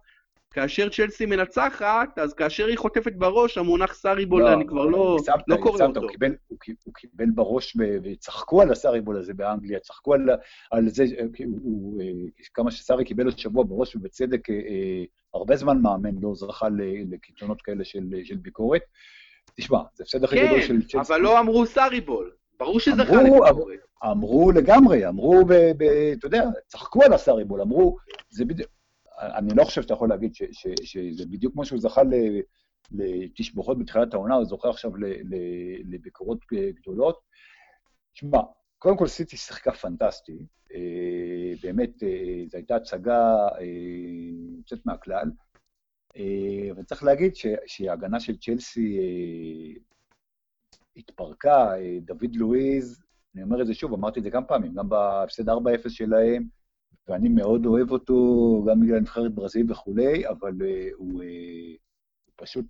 [0.51, 5.35] כאשר צ'לסי מנצחת, אז כאשר היא חוטפת בראש, המונח סאריבול, לא, אני כבר לא, שמת,
[5.47, 5.99] לא קורא אותו.
[5.99, 10.29] הוא קיבל, הוא, הוא קיבל בראש, וצחקו על הסאריבול הזה באנגליה, צחקו על,
[10.71, 11.05] על זה,
[11.45, 12.01] הוא, הוא,
[12.53, 16.67] כמה שסארי קיבל עוד שבוע בראש, ובצדק, אה, אה, הרבה זמן מאמן לא זכה
[17.11, 18.81] לקיתונות כאלה של, של ביקורת.
[19.55, 20.91] תשמע, זה הפסד הכי גדול של צ'לסי.
[20.91, 22.31] כן, אבל לא אמרו סאריבול.
[22.59, 23.55] ברור שזכה לביקורת.
[24.11, 25.83] אמרו לגמרי, אמרו, ב, ב,
[26.17, 27.97] אתה יודע, צחקו על הסאריבול, אמרו,
[28.29, 28.69] זה בדיוק...
[29.21, 32.01] אני לא חושב שאתה יכול להגיד ש, ש, שזה בדיוק כמו שהוא זכה
[32.91, 34.91] לתשבחות בתחילת העונה, הוא זוכה עכשיו
[35.86, 37.19] לביקורות גדולות.
[38.13, 38.39] תשמע,
[38.77, 43.65] קודם כל סיטי שיחקה פנטסטי, אה, באמת, אה, זו הייתה הצגה אה,
[44.57, 45.31] יוצאת מהכלל,
[46.71, 47.31] אבל צריך להגיד
[47.65, 48.99] שההגנה של צ'לסי
[50.97, 53.03] התפרקה, דוד לואיז,
[53.36, 55.53] אני אומר את זה שוב, אמרתי את זה כמה פעמים, גם בהפסד 4-0
[55.89, 56.47] שלהם,
[57.07, 58.15] ואני מאוד אוהב אותו,
[58.67, 61.77] גם בגלל נבחרת ברזיל וכולי, אבל uh, הוא, uh,
[62.35, 62.65] פשוט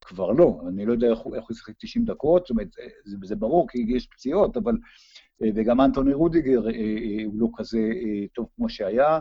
[0.00, 0.60] כבר לא.
[0.68, 2.68] אני לא יודע איך הוא ישחק 90 דקות, זאת אומרת,
[3.04, 4.72] זה, זה ברור, כי יש פציעות, אבל...
[4.72, 9.18] Uh, וגם אנטוני רודיגר uh, uh, הוא לא כזה uh, טוב כמו שהיה.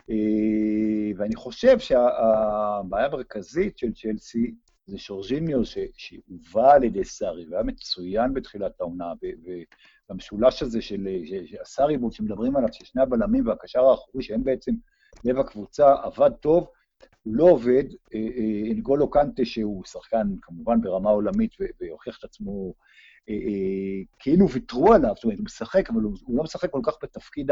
[0.00, 0.14] Uh,
[1.16, 4.54] ואני חושב שהבעיה המרכזית של צ'לסי
[4.86, 5.60] זה שורז'יניו,
[5.96, 9.12] שהובא על ידי סארי, והיה מצוין בתחילת העונה,
[10.10, 11.08] במשולש הזה של
[11.60, 14.72] הסארי בו, שמדברים עליו, ששני הבלמים והקשר האחורי, שהם בעצם
[15.24, 16.66] לב הקבוצה, עבד טוב,
[17.26, 17.84] לא עובד.
[18.70, 22.74] אנגולו אה, קנטה, שהוא שחקן כמובן ברמה עולמית והוכיח את עצמו,
[23.28, 26.96] אה, אה, כאילו ויתרו עליו, זאת אומרת, הוא משחק, אבל הוא לא משחק כל כך
[27.02, 27.50] בתפקיד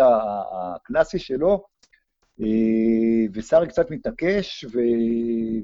[0.53, 1.65] הקלאסי שלו,
[3.35, 4.65] וסארי קצת מתעקש,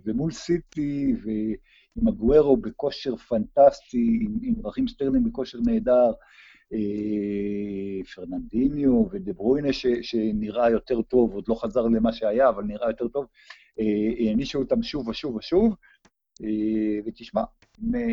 [0.04, 6.12] ומול סיטי, ועם אגוארו בכושר פנטסטי, עם רחים סטרלינג בכושר נהדר, אה,
[8.14, 13.08] פרננדיניו ודה ברוינה ש, שנראה יותר טוב, עוד לא חזר למה שהיה, אבל נראה יותר
[13.08, 13.26] טוב,
[13.80, 13.84] אה,
[14.26, 15.74] הענישו אותם שוב ושוב ושוב.
[16.44, 17.42] אה, ותשמע,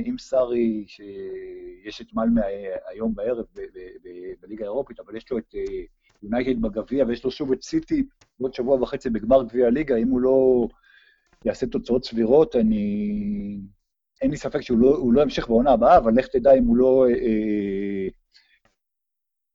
[0.06, 2.42] עם סארי, שיש את מלמה
[2.90, 3.46] היום בערב
[4.42, 5.56] בליגה האירופית, אבל יש לו את
[6.24, 8.04] יונייטד בגביע, ויש לו שוב את סיטי
[8.40, 10.68] בעוד שבוע וחצי בגמר גביע הליגה, אם הוא לא
[11.46, 13.60] יעשה תוצאות סבירות, אני...
[14.22, 17.06] אין לי ספק שהוא לא, לא ימשיך בעונה הבאה, אבל לך תדע אם הוא לא
[17.10, 18.08] אה,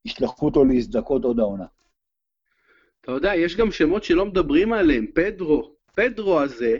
[0.08, 1.64] ישלחו אותו להזדכות עוד העונה.
[3.00, 6.78] אתה יודע, יש גם שמות שלא מדברים עליהם, פדרו, פדרו הזה,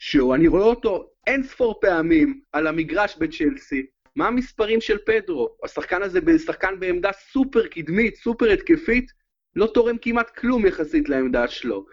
[0.00, 5.48] שהוא, אני רואה אותו אין ספור פעמים על המגרש בצ'לסי, מה המספרים של פדרו?
[5.64, 9.12] השחקן הזה שחקן בעמדה סופר קדמית, סופר התקפית,
[9.56, 11.86] לא תורם כמעט כלום יחסית לעמדה שלו.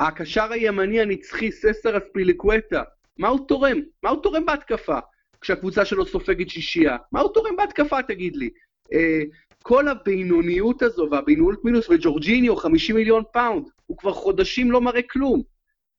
[0.00, 2.82] הקשר הימני הנצחי, ססר אספיליקווטה,
[3.18, 3.80] מה הוא תורם?
[4.02, 4.98] מה הוא תורם בהתקפה?
[5.40, 6.96] כשהקבוצה שלו סופגת שישייה.
[7.12, 8.50] מה הוא תורם בהתקפה, תגיד לי?
[8.92, 9.22] אה,
[9.68, 15.42] כל הבינוניות הזו והבינוניות מינוס וג'ורג'יניו, 50 מיליון פאונד, הוא כבר חודשים לא מראה כלום.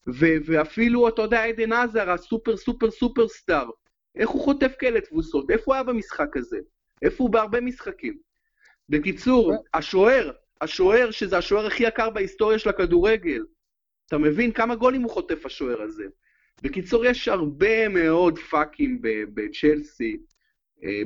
[0.08, 3.70] ו- ואפילו, אתה יודע, עדן הזאר, הסופר סופר סופר סטאר,
[4.16, 5.52] איך הוא חוטף כאלה תבוסות?
[5.52, 6.58] איפה הוא היה במשחק הזה?
[7.02, 8.18] איפה הוא בהרבה משחקים?
[8.90, 13.46] בקיצור, השוער, השוער שזה השוער הכי יקר בהיסטוריה של הכדורגל,
[14.06, 16.06] אתה מבין כמה גולים הוא חוטף השוער הזה?
[16.64, 19.00] בקיצור, יש הרבה מאוד פאקים
[19.34, 20.18] בצ'לסי,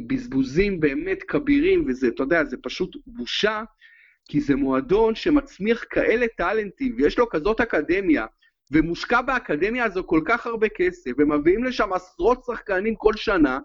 [0.08, 3.64] בזבוזים באמת כבירים, וזה, אתה יודע, זה פשוט בושה,
[4.26, 8.26] כי זה מועדון שמצמיח כאלה טאלנטים, ויש לו כזאת אקדמיה,
[8.72, 13.60] ומושקע באקדמיה הזו כל כך הרבה כסף, ומביאים לשם עשרות שחקנים כל שנה,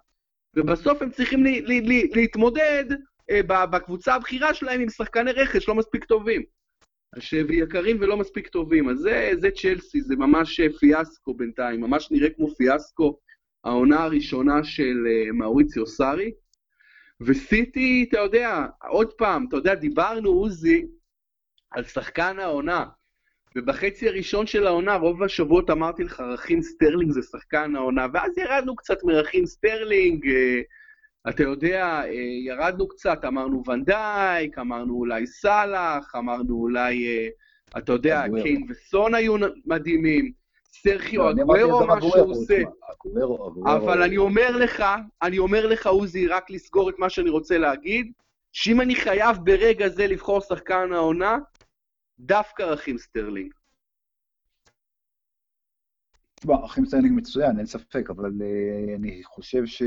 [0.56, 2.84] ובסוף הם צריכים לי, לי, לי, להתמודד
[3.30, 6.42] אה, בקבוצה הבכירה שלהם עם שחקני רכש לא מספיק טובים.
[7.18, 8.88] שיקרים ולא מספיק טובים.
[8.88, 13.18] אז זה, זה צ'לסי, זה ממש אה, פיאסקו בינתיים, ממש נראה כמו פיאסקו,
[13.68, 16.30] העונה הראשונה של uh, מאוריציו סארי.
[17.20, 20.86] וסיטי, אתה יודע, עוד פעם, אתה יודע, דיברנו, עוזי,
[21.70, 22.84] על שחקן העונה.
[23.56, 28.76] ובחצי הראשון של העונה, רוב השבועות אמרתי לך, רחים סטרלינג זה שחקן העונה, ואז ירדנו
[28.76, 30.60] קצת מרחים סטרלינג, אה,
[31.28, 32.12] אתה יודע, אה,
[32.46, 37.28] ירדנו קצת, אמרנו ונדייק, אמרנו אולי סאלח, אמרנו אולי, אה,
[37.78, 39.34] אתה יודע, קיין וסון היו
[39.66, 40.32] מדהימים,
[40.82, 42.62] סרחיו קון אגוארו, מה שהוא עושה.
[43.64, 44.84] אבל אני אומר לך,
[45.22, 48.12] אני אומר לך, עוזי, רק לסגור את מה שאני רוצה להגיד,
[48.52, 51.38] שאם אני חייב ברגע זה לבחור שחקן העונה,
[52.18, 53.54] דווקא רחים סטרלינג.
[56.34, 59.82] תשמע, רחים סטרלינג מצוין, אין ספק, אבל uh, אני חושב ש...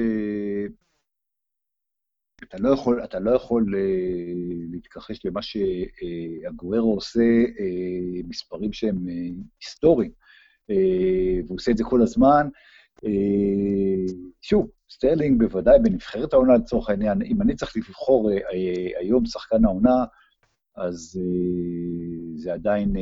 [2.43, 9.43] אתה לא יכול, אתה לא יכול uh, להתכחש למה שאגוארו עושה, uh, מספרים שהם uh,
[9.60, 10.31] היסטוריים, uh,
[10.69, 12.47] והוא עושה את זה כל הזמן.
[12.97, 18.34] Uh, שוב, סטרלינג בוודאי בנבחרת העונה לצורך העניין, אם אני צריך לבחור uh,
[19.00, 20.06] היום שחקן העונה,
[20.76, 21.19] אז
[22.36, 22.93] זה עדיין,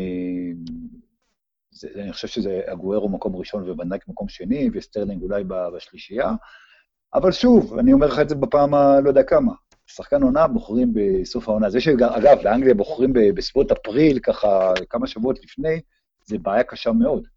[1.72, 5.43] זה, אני חושב שזה אגוארו מקום ראשון וואן דייק מקום שני, וסטרלינג אולי
[5.76, 6.32] בשלישייה.
[7.13, 9.54] אבל שוב, אני אומר לך את זה בפעם הלא יודע כמה.
[9.88, 11.69] שחקן עונה בוחרים בסוף העונה.
[11.69, 15.82] זה שאגב, באנגליה בוחרים בסביבות אפריל, ככה כמה שבועות לפני,
[16.26, 17.28] זה בעיה קשה מאוד.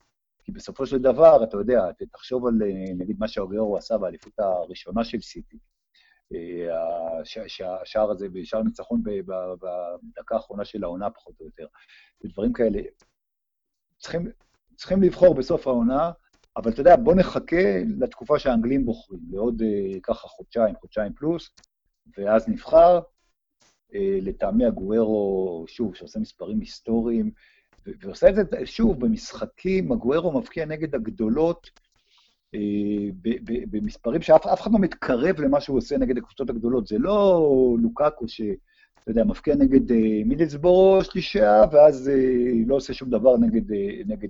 [0.44, 1.80] כי בסופו של דבר, אתה יודע,
[2.12, 2.54] תחשוב על
[2.98, 5.58] נגיד מה שאוגריארו עשה באליפות הראשונה של סיטי.
[7.24, 11.66] שהשער הזה, שער ניצחון בדקה האחרונה של העונה, פחות או יותר.
[12.24, 12.80] ודברים כאלה.
[13.98, 14.28] צריכים,
[14.76, 16.10] צריכים לבחור בסוף העונה,
[16.56, 21.50] אבל אתה יודע, בוא נחכה לתקופה שהאנגלים בוחרים, לעוד אה, ככה חודשיים, חודשיים פלוס,
[22.18, 23.00] ואז נבחר.
[23.94, 27.30] אה, לטעמי הגוארו, שוב, שעושה מספרים היסטוריים,
[27.86, 31.70] ועושה את זה, שוב, במשחקים, הגוארו מבקיע נגד הגדולות,
[32.54, 32.60] אה,
[33.70, 36.86] במספרים שאף אחד לא מתקרב למה שהוא עושה נגד הקבוצות הגדולות.
[36.86, 38.40] זה לא לוקקו ש...
[39.02, 39.92] אתה יודע, מפקיע נגד
[40.26, 42.10] מידלסבורו שלישייה, ואז
[42.66, 43.72] לא עושה שום דבר נגד,
[44.06, 44.28] נגד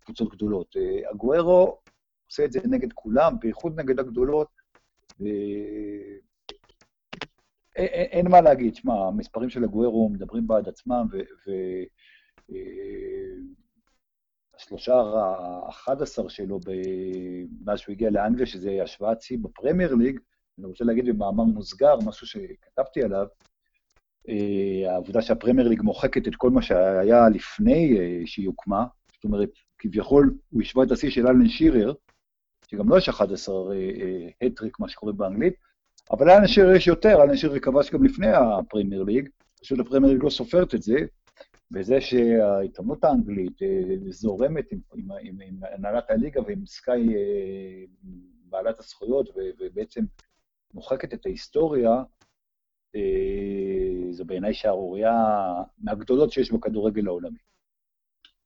[0.00, 0.76] קבוצות גדולות.
[0.76, 1.78] אה, אגוארו
[2.26, 4.48] עושה את זה נגד כולם, בייחוד נגד הגדולות,
[7.76, 8.74] ואין מה להגיד.
[8.74, 11.06] שמע, המספרים של אגוארו מדברים בעד עצמם,
[14.54, 16.60] והשלושה ה-11 שלו
[17.64, 20.18] מאז שהוא הגיע לאנגליה, שזה השוואת שיא בפרמייר ליג,
[20.58, 23.26] אני רוצה להגיד במאמר מוסגר, משהו שכתבתי עליו,
[24.28, 29.50] אה, העובדה שהפרמייר ליג מוחקת את כל מה שהיה לפני אה, שהיא הוקמה, זאת אומרת,
[29.78, 31.94] כביכול הוא השווה את השיא של אלן שירר,
[32.70, 33.54] שגם לא יש 11
[34.42, 35.54] הטריק, מה שקורה באנגלית,
[36.10, 39.28] אבל אלן שירר יש יותר, אלן שירר כבש גם לפני הפרמייר ליג,
[39.60, 40.96] פשוט הפרמייר ליג לא סופרת את זה,
[41.72, 47.84] וזה שהעיתונות האנגלית אה, זורמת עם, עם, עם, עם הנהלת הליגה ועם סקאי אה,
[48.44, 49.28] בעלת הזכויות,
[49.60, 50.04] ובעצם
[50.74, 52.02] מוחקת את ההיסטוריה,
[52.96, 55.14] אה, זו בעיניי שערורייה
[55.78, 57.38] מהגדולות שיש בכדורגל העולמי.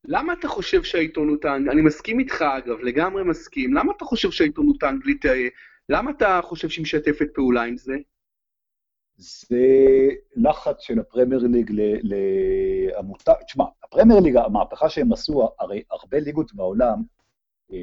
[0.04, 4.82] למה אתה חושב שהעיתונות האנגלית, אני מסכים איתך אגב, לגמרי מסכים, למה אתה חושב שהעיתונות
[4.82, 5.48] האנגלית, אה,
[5.88, 7.96] למה אתה חושב שהיא משתפת פעולה עם זה?
[9.18, 9.66] זה
[10.36, 17.02] לחץ של הפרמייר ליג לעמותה, תשמע, הפרמייר ליג, המהפכה שהם עשו, הרי הרבה ליגות בעולם
[17.72, 17.78] אה,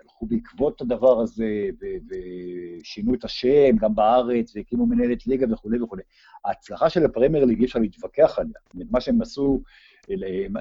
[0.00, 1.68] הלכו בעקבות הדבר הזה,
[2.08, 6.02] ושינו את השם, גם בארץ, והקימו מנהלת ליגה וכולי וכולי.
[6.44, 8.52] ההצלחה של הפרמייר ליג, אי אפשר להתווכח עליה.
[8.64, 9.62] זאת אומרת, מה שהם עשו,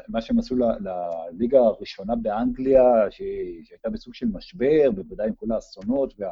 [0.08, 6.30] מה שהם עשו לליגה הראשונה באנגליה, שהייתה בסוג של משבר, בוודאי עם כל האסונות וה,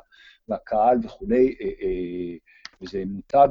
[0.47, 2.35] והקהל וכולי, אה, אה,
[2.83, 3.47] וזה מותג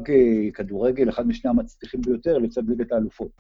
[0.55, 3.31] כדורגל, אחד משני המצליחים ביותר, לצד ליגת האלופות.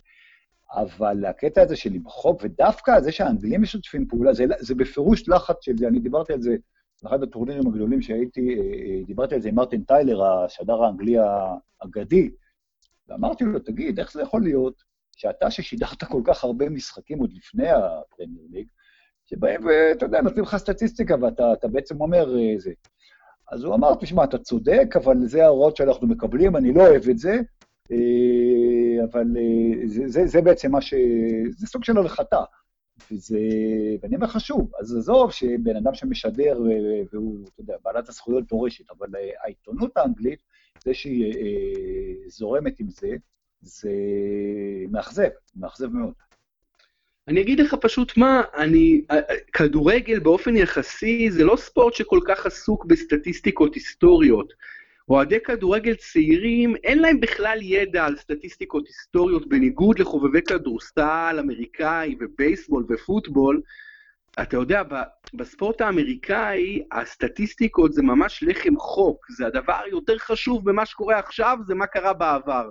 [0.75, 5.79] אבל הקטע הזה של למחוק, ודווקא זה שהאנגלים משתפים פעולה, זה, זה בפירוש לחץ של
[5.79, 6.57] זה, אני דיברתי על זה
[7.03, 12.31] באחד הטורנירים הגדולים שהייתי, אה, אה, דיברתי על זה עם מרטין טיילר, השדר האנגלי האגדי,
[13.09, 14.83] ואמרתי לו, תגיד, איך זה יכול להיות
[15.17, 18.67] שאתה ששידרת כל כך הרבה משחקים עוד לפני הפרמייר ליג,
[19.27, 19.63] שבהם,
[19.97, 22.73] אתה יודע, נותנים לך סטטיסטיקה ואתה בעצם אומר אה, זה.
[23.53, 27.19] אז הוא אמר, תשמע, אתה צודק, אבל זה ההוראות שאנחנו מקבלים, אני לא אוהב את
[27.19, 27.41] זה,
[27.93, 30.95] אה, אבל אה, זה, זה, זה בעצם מה ש...
[31.51, 32.41] זה סוג של הלכתה.
[33.11, 33.39] וזה,
[34.03, 36.61] ואני אומר לך שוב, אז עזוב שבן אדם שמשדר
[37.13, 40.43] והוא, אתה יודע, בעלת הזכויות דורשת, אבל אה, העיתונות האנגלית,
[40.85, 41.35] זה שהיא
[42.29, 43.09] זורמת עם זה,
[43.61, 43.91] זה
[44.91, 46.13] מאכזב, מאכזב מאוד.
[47.33, 49.03] אני אגיד לך פשוט מה, אני,
[49.53, 54.53] כדורגל באופן יחסי זה לא ספורט שכל כך עסוק בסטטיסטיקות היסטוריות.
[55.09, 62.85] אוהדי כדורגל צעירים, אין להם בכלל ידע על סטטיסטיקות היסטוריות, בניגוד לחובבי כדורסל, אמריקאי ובייסבול
[62.89, 63.61] ופוטבול.
[64.43, 64.83] אתה יודע,
[65.35, 71.75] בספורט האמריקאי, הסטטיסטיקות זה ממש לחם חוק, זה הדבר היותר חשוב במה שקורה עכשיו, זה
[71.75, 72.69] מה קרה בעבר.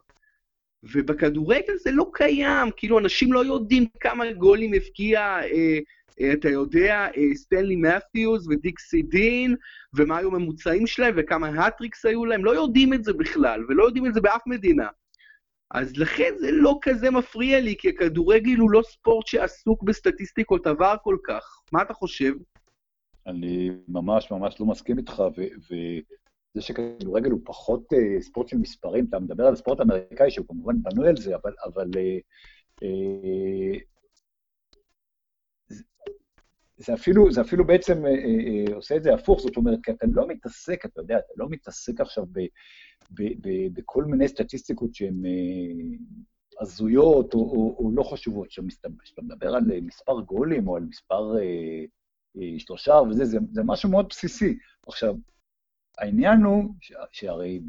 [0.84, 5.80] ובכדורגל זה לא קיים, כאילו אנשים לא יודעים כמה גולים הבקיע אה,
[6.22, 9.56] אה, אתה יודע, אה, סטנלי מת'יוס ודיקסי דין,
[9.96, 14.06] ומה היו הממוצעים שלהם וכמה האטריקס היו להם, לא יודעים את זה בכלל, ולא יודעים
[14.06, 14.88] את זה באף מדינה.
[15.72, 20.96] אז לכן זה לא כזה מפריע לי, כי הכדורגל הוא לא ספורט שעסוק בסטטיסטיקות עבר
[21.04, 21.62] כל כך.
[21.72, 22.34] מה אתה חושב?
[23.28, 25.24] אני ממש ממש לא מסכים איתך,
[26.56, 30.84] וזה שכדורגל הוא פחות uh, ספורט של מספרים, אתה מדבר על ספורט אמריקאי שהוא כמובן
[30.84, 32.22] בנוי על זה, אבל, אבל uh,
[32.84, 33.92] uh,
[36.82, 39.92] זה אפילו, זה אפילו בעצם אה, אה, אה, עושה את זה הפוך, זאת אומרת, כי
[39.92, 42.40] אתה לא מתעסק, אתה יודע, אתה לא מתעסק עכשיו ב,
[43.12, 45.98] ב, ב, בכל מיני סטטיסטיקות שהן אה,
[46.62, 48.48] הזויות או, או, או לא חשובות.
[48.48, 51.84] כשאתה מדבר על אה, מספר גולים או על מספר אה,
[52.38, 54.58] אה, שלושה וזה, זה, זה משהו מאוד בסיסי.
[54.88, 55.16] עכשיו,
[56.02, 56.74] העניין הוא
[57.12, 57.60] שהרי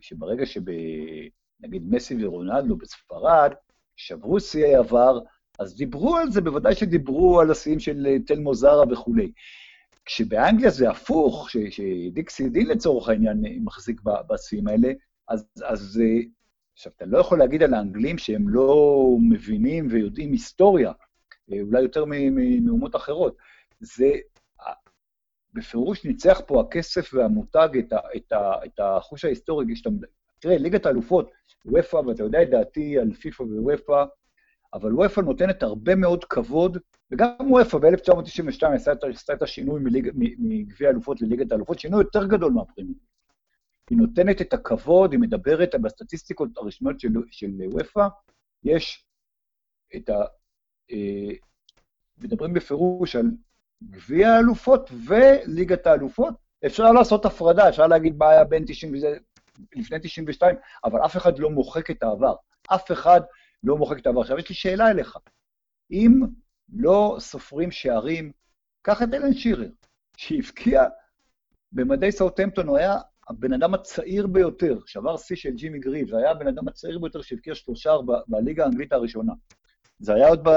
[0.00, 3.52] שברגע שנגיד מסי ורונלדו בספרד
[3.96, 5.18] שברו שיאי עבר,
[5.58, 9.32] אז דיברו על זה, בוודאי שדיברו על השיאים של אה, תל מוזרה וכולי.
[10.04, 14.92] כשבאנגליה זה הפוך, שדיקסי דין לצורך העניין אה, מחזיק בשיאים האלה,
[15.28, 16.20] אז, אז אה,
[16.72, 20.92] עכשיו, אתה לא יכול להגיד על האנגלים שהם לא מבינים ויודעים היסטוריה,
[21.52, 22.04] אולי יותר
[22.60, 23.36] מאומות אחרות.
[23.80, 24.12] זה,
[25.52, 29.76] בפירוש ניצח פה הכסף והמותג את, ה, את, ה, את החוש ההיסטורי.
[29.76, 29.90] שאתה,
[30.38, 31.30] תראה, ליגת האלופות,
[31.66, 34.04] וופא, ואתה יודע את דעתי על פיפ"א ווופא,
[34.74, 36.78] אבל וופא נותנת הרבה מאוד כבוד,
[37.10, 39.80] וגם וופא ב-1992 עשתה את השינוי
[40.38, 42.98] מגביע האלופות לליגת האלופות, שינוי יותר גדול מהפרימיום.
[43.90, 48.08] היא נותנת את הכבוד, היא מדברת בסטטיסטיקות הרשמיות של, של וופא,
[48.64, 49.06] יש
[49.96, 50.24] את ה...
[50.90, 51.34] אה,
[52.18, 53.26] מדברים בפירוש על
[53.82, 56.34] גביע האלופות וליגת האלופות.
[56.66, 59.16] אפשר לעשות הפרדה, אפשר להגיד מה היה בין 90 וזה,
[59.76, 62.34] לפני 92, אבל אף אחד לא מוחק את העבר.
[62.74, 63.20] אף אחד
[63.64, 64.20] לא מוחק את העבר.
[64.20, 65.16] עכשיו, יש לי שאלה אליך.
[65.90, 66.20] אם
[66.72, 68.32] לא סופרים שערים,
[68.82, 69.68] קח את אלן שירר,
[70.16, 70.84] שהבקיע
[71.72, 72.96] במדי סאוטהמפטון, הוא היה
[73.28, 77.22] הבן אדם הצעיר ביותר, שבר שיא של ג'ימי גריב, זה היה הבן אדם הצעיר ביותר
[77.22, 77.90] שהבקיע שלושה
[78.28, 79.32] בליגה האנגלית הראשונה.
[79.98, 80.48] זה היה עוד ב...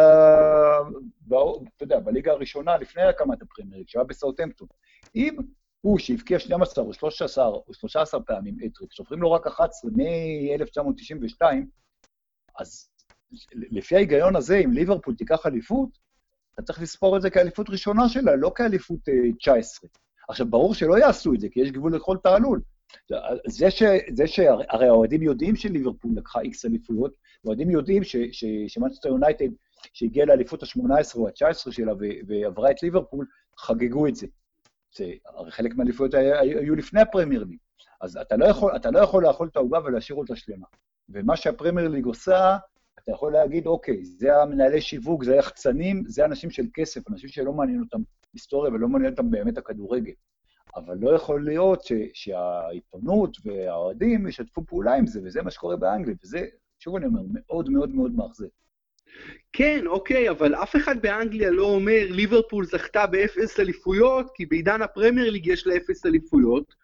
[1.27, 1.33] ב...
[1.75, 4.67] אתה יודע, בליגה הראשונה, לפני הקמת הפרמייר, כשהיה בסאוטהמפטון.
[5.15, 5.37] אם
[5.81, 11.41] הוא שהבקיע 12 או 13 או 13 פעמים אטריק, סופרים לו רק 11 מ-1992,
[12.59, 12.89] אז
[13.53, 15.89] לפי ההיגיון הזה, אם ליברפול תיקח אליפות,
[16.53, 18.99] אתה צריך לספור את זה כאליפות ראשונה שלה, לא כאליפות
[19.39, 19.89] 19.
[19.89, 22.61] אה, עכשיו, ברור שלא יעשו את זה, כי יש גבול לכל תעלול.
[23.47, 28.03] זה, ש, זה שהרי האוהדים יודעים שליברפול לקחה X אליפויות, האוהדים יודעים
[28.67, 29.49] שמנצ'סטר יונייטד,
[29.93, 31.93] שהגיעה לאליפות ה-18 או ה-19 שלה
[32.27, 33.25] ועברה את ליברפול,
[33.57, 34.27] חגגו את זה.
[34.95, 37.57] זה הרי חלק מהאליפויות היו לפני הפרמייר ליג.
[38.01, 40.65] אז אתה לא יכול, אתה לא יכול לאכול את העוגה ולהשאיר אותה שלמה.
[41.09, 42.57] ומה שהפרמייר ליג עושה,
[43.03, 47.53] אתה יכול להגיד, אוקיי, זה המנהלי שיווק, זה היחצנים, זה אנשים של כסף, אנשים שלא
[47.53, 48.01] מעניין אותם
[48.33, 50.13] היסטוריה ולא מעניין אותם באמת הכדורגל.
[50.75, 56.15] אבל לא יכול להיות ש, שהעיתונות והאוהדים ישתפו פעולה עם זה, וזה מה שקורה באנגליה,
[56.23, 56.45] וזה,
[56.79, 58.47] שוב אני אומר, מאוד מאוד מאוד מאכזב.
[59.53, 65.29] כן, אוקיי, אבל אף אחד באנגליה לא אומר ליברפול זכתה באפס אליפויות, כי בעידן הפרמייר
[65.31, 66.75] ליג יש לה אפס אליפויות,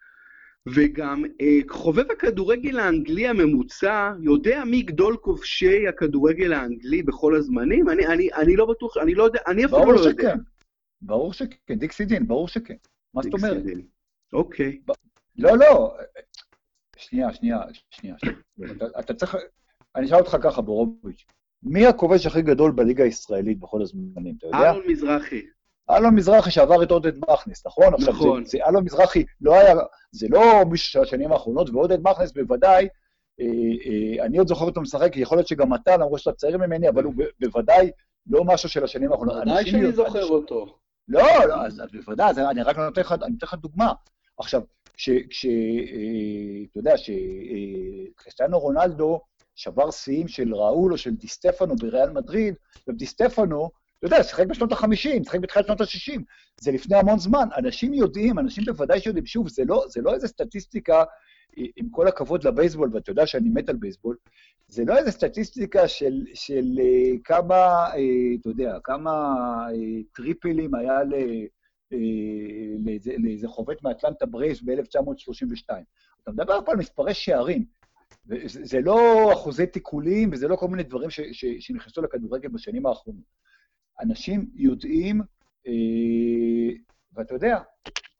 [0.74, 7.88] וגם אה, חובב הכדורגל האנגלי הממוצע יודע מי גדול כובשי הכדורגל האנגלי בכל הזמנים?
[7.90, 10.34] אני, אני, אני לא בטוח, אני לא יודע, אני אפילו לא יודע.
[11.02, 12.74] ברור שכן, דיקסי דין, ברור שכן.
[13.14, 13.62] מה זאת אומרת?
[14.32, 14.80] אוקיי.
[15.36, 15.96] לא, לא,
[16.96, 17.58] שנייה, שנייה,
[17.90, 18.16] שנייה.
[18.76, 19.36] אתה, אתה צריך,
[19.96, 21.24] אני אשאל אותך ככה, בורוביץ',
[21.62, 24.70] מי הכובש הכי גדול בליגה הישראלית בכל הזמנים, אתה יודע?
[24.70, 25.42] אלון מזרחי.
[25.90, 27.86] אלון מזרחי שעבר את עודד מכנס, נכון?
[28.08, 28.42] נכון.
[28.42, 29.74] עכשיו, אלון מזרחי לא היה,
[30.12, 32.88] זה לא מישהו של השנים האחרונות, ועודד מכנס בוודאי,
[33.40, 36.88] אה, אה, אני עוד זוכר אותו משחק, יכול להיות שגם אתה, למרות שאתה צעיר ממני,
[36.88, 37.90] אבל הוא בוודאי
[38.26, 39.36] לא משהו של השנים האחרונות.
[39.36, 40.78] ודאי שאני זוכר אותו.
[41.08, 43.92] לא, לא, אז, בוודאי, אני רק נותן לך, אני נותן לך דוגמה.
[44.38, 44.62] עכשיו,
[44.94, 49.20] כש, אה, אתה יודע, שכריסטיאנו אה, רונלדו
[49.54, 52.54] שבר שיאים של ראול או של דיסטפנו בריאל מדריד,
[52.88, 56.20] ודיסטפנו, אתה יודע, שיחק בשנות ה-50, שיחק בתחילת שנות ה-60,
[56.60, 57.48] זה לפני המון זמן.
[57.56, 61.04] אנשים יודעים, אנשים בוודאי שיודעים, שוב, זה לא, זה לא איזה סטטיסטיקה,
[61.76, 64.16] עם כל הכבוד לבייסבול, ואתה יודע שאני מת על בייסבול,
[64.68, 67.96] זה לא איזה סטטיסטיקה של, של uh, כמה, uh,
[68.40, 69.34] אתה יודע, כמה
[69.70, 71.14] uh, טריפלים היה ל...
[72.84, 75.70] לאיזה, לאיזה חובט מאטלנטה ברייס ב-1932.
[76.22, 77.64] אתה מדבר פה על מספרי שערים.
[78.24, 82.86] זה, זה לא אחוזי תיקולים וזה לא כל מיני דברים ש, ש, שנכנסו לכדורגל בשנים
[82.86, 83.24] האחרונות.
[84.00, 85.20] אנשים יודעים,
[85.66, 85.72] אה,
[87.18, 87.58] ואתה יודע,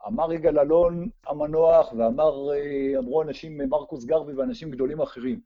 [0.06, 5.40] אמר יגאל אלון המנוח, ואמרו אנשים, מרקוס גרבי ואנשים גדולים אחרים.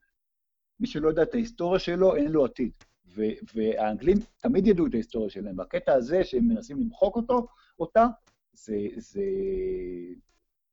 [0.81, 2.71] מי שלא יודע את ההיסטוריה שלו, אין לו עתיד.
[3.15, 3.23] ו-
[3.55, 5.59] והאנגלים תמיד ידעו את ההיסטוריה שלהם.
[5.59, 7.47] והקטע הזה שהם מנסים למחוק אותו,
[7.79, 8.07] אותה,
[8.53, 9.23] זה, זה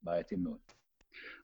[0.04, 0.58] בעייתי מאוד.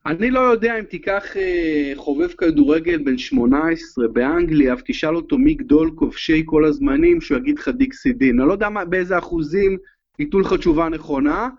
[0.05, 5.91] אני לא יודע אם תיקח אה, חובב כדורגל בן 18 באנגליה ותשאל אותו מי גדול
[5.95, 8.39] כובשי כל הזמנים, שהוא יגיד לך דיקסי דין.
[8.39, 9.77] אני לא יודע מה, באיזה אחוזים
[10.19, 11.49] ייתנו לך תשובה נכונה,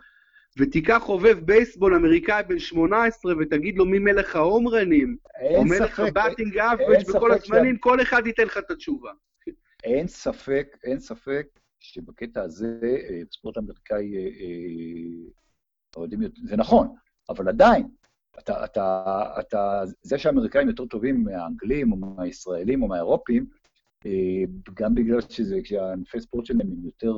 [0.59, 7.09] ותיקח חובב בייסבול אמריקאי בן 18 ותגיד לו מי מלך ההומרנים, או מלך הבטינג אברג'
[7.09, 7.79] בכל הזמנים, ש...
[7.81, 9.11] כל אחד ייתן לך את התשובה.
[9.85, 11.47] אין ספק, אין ספק
[11.81, 14.21] שבקטע הזה אה, ספורט אמריקאי, אה,
[15.99, 16.07] אה,
[16.45, 16.88] זה נכון,
[17.29, 17.88] אבל עדיין,
[18.38, 23.47] אתה, אתה, אתה, זה שהאמריקאים יותר טובים מהאנגלים או מהישראלים או מהאירופים,
[24.75, 27.14] גם בגלל שזה, כשהענפי ספורט שלהם הם יותר,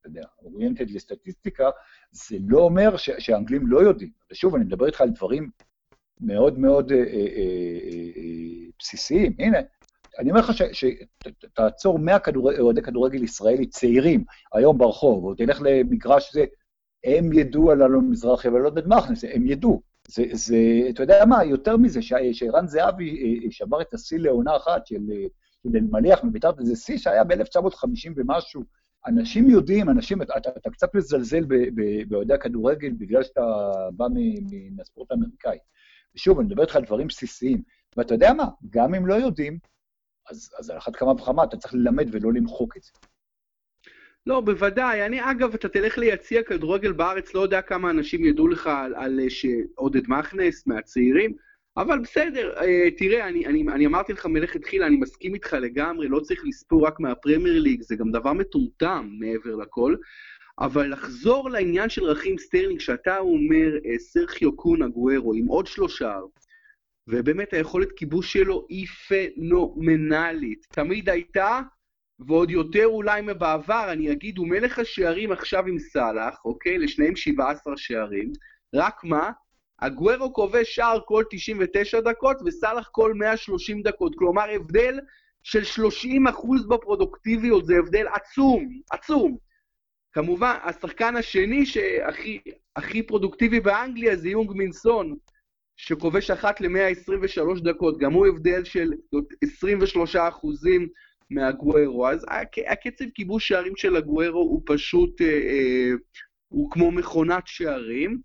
[0.00, 1.70] אתה יודע, אוריינטד לסטטיסטיקה,
[2.10, 4.10] זה לא אומר ש, שהאנגלים לא יודעים.
[4.32, 5.50] ושוב, אני מדבר איתך על דברים
[6.20, 9.36] מאוד מאוד אה, אה, אה, בסיסיים.
[9.38, 9.58] הנה,
[10.18, 12.16] אני אומר לך שתעצור 100
[12.58, 16.44] אוהדי כדורגל ישראלי צעירים היום ברחוב, או תלך למגרש זה,
[17.04, 19.82] הם ידעו על אלון מזרחי אבל לא עודד מכנס, הם ידעו.
[20.08, 20.56] זה, זה,
[20.90, 22.00] אתה יודע מה, יותר מזה,
[22.32, 25.26] שערן זהבי אה, אה, שבר את השיא לעונה אחת של אה,
[25.74, 28.62] אלמליח מביתר, זה שיא שהיה ב-1950 ומשהו.
[29.06, 31.44] אנשים יודעים, אנשים, אתה, אתה, אתה קצת מזלזל
[32.08, 33.40] באוהדי הכדורגל בגלל שאתה
[33.92, 34.06] בא
[34.76, 35.58] מהספורט האמריקאי.
[36.14, 37.62] ושוב, אני מדבר איתך על דברים בסיסיים.
[37.96, 39.58] ואתה יודע מה, גם אם לא יודעים,
[40.30, 42.90] אז, אז על אחת כמה וכמה אתה צריך ללמד ולא למחוק את זה.
[44.26, 45.06] לא, בוודאי.
[45.06, 49.20] אני, אגב, אתה תלך ליציע כדורגל בארץ, לא יודע כמה אנשים ידעו לך על, על
[49.28, 51.36] שעודד מכנס מהצעירים,
[51.76, 56.20] אבל בסדר, אה, תראה, אני, אני, אני אמרתי לך מלכתחילה, אני מסכים איתך לגמרי, לא
[56.20, 59.96] צריך לספור רק מהפרמייר ליג, זה גם דבר מטומטם מעבר לכל.
[60.60, 66.18] אבל לחזור לעניין של רחים סטרלינג, שאתה אומר, אה, סרחיו קון אגוארו עם עוד שלושה,
[67.08, 70.66] ובאמת היכולת כיבוש שלו היא פנומנלית.
[70.72, 71.60] תמיד הייתה,
[72.18, 76.78] ועוד יותר אולי מבעבר, אני אגיד, הוא מלך השערים עכשיו עם סאלח, אוקיי?
[76.78, 78.32] לשניהם 17 שערים.
[78.74, 79.30] רק מה?
[79.80, 84.14] אגוארו כובש שער כל 99 דקות וסאלח כל 130 דקות.
[84.18, 85.00] כלומר, הבדל
[85.42, 89.36] של 30 אחוז בפרודוקטיביות, זה הבדל עצום, עצום.
[90.12, 95.16] כמובן, השחקן השני שהכי פרודוקטיבי באנגליה זה יונג מין סון,
[95.76, 98.92] שכובש אחת ל-123 דקות, גם הוא הבדל של
[99.42, 100.88] 23 אחוזים
[101.30, 102.08] מאגוארו.
[102.08, 102.26] אז
[102.68, 105.90] הקצב כיבוש שערים של אגוארו הוא פשוט, אה, אה,
[106.48, 108.20] הוא כמו מכונת שערים.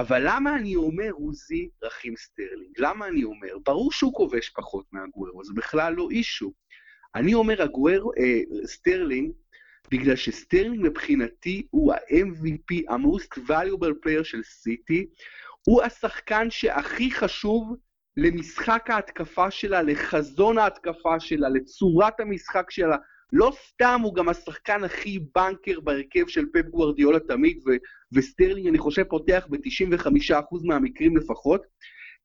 [0.00, 2.74] אבל למה אני אומר עוזי רחים סטרלינג?
[2.78, 3.58] למה אני אומר?
[3.64, 6.52] ברור שהוא כובש פחות מאגוארו, זה בכלל לא issue.
[7.14, 9.32] אני אומר אגוארו, אה, סטרלינג,
[9.90, 15.06] בגלל שסטרלינג מבחינתי הוא ה-MVP, ה-most valuable player של סיטי,
[15.66, 17.76] הוא השחקן שהכי חשוב
[18.16, 22.96] למשחק ההתקפה שלה, לחזון ההתקפה שלה, לצורת המשחק שלה.
[23.32, 27.76] לא סתם הוא גם השחקן הכי בנקר בהרכב של פפ גוורדיאולה תמיד, ו-
[28.12, 31.62] וסטרלינג אני חושב פותח ב-95% מהמקרים לפחות,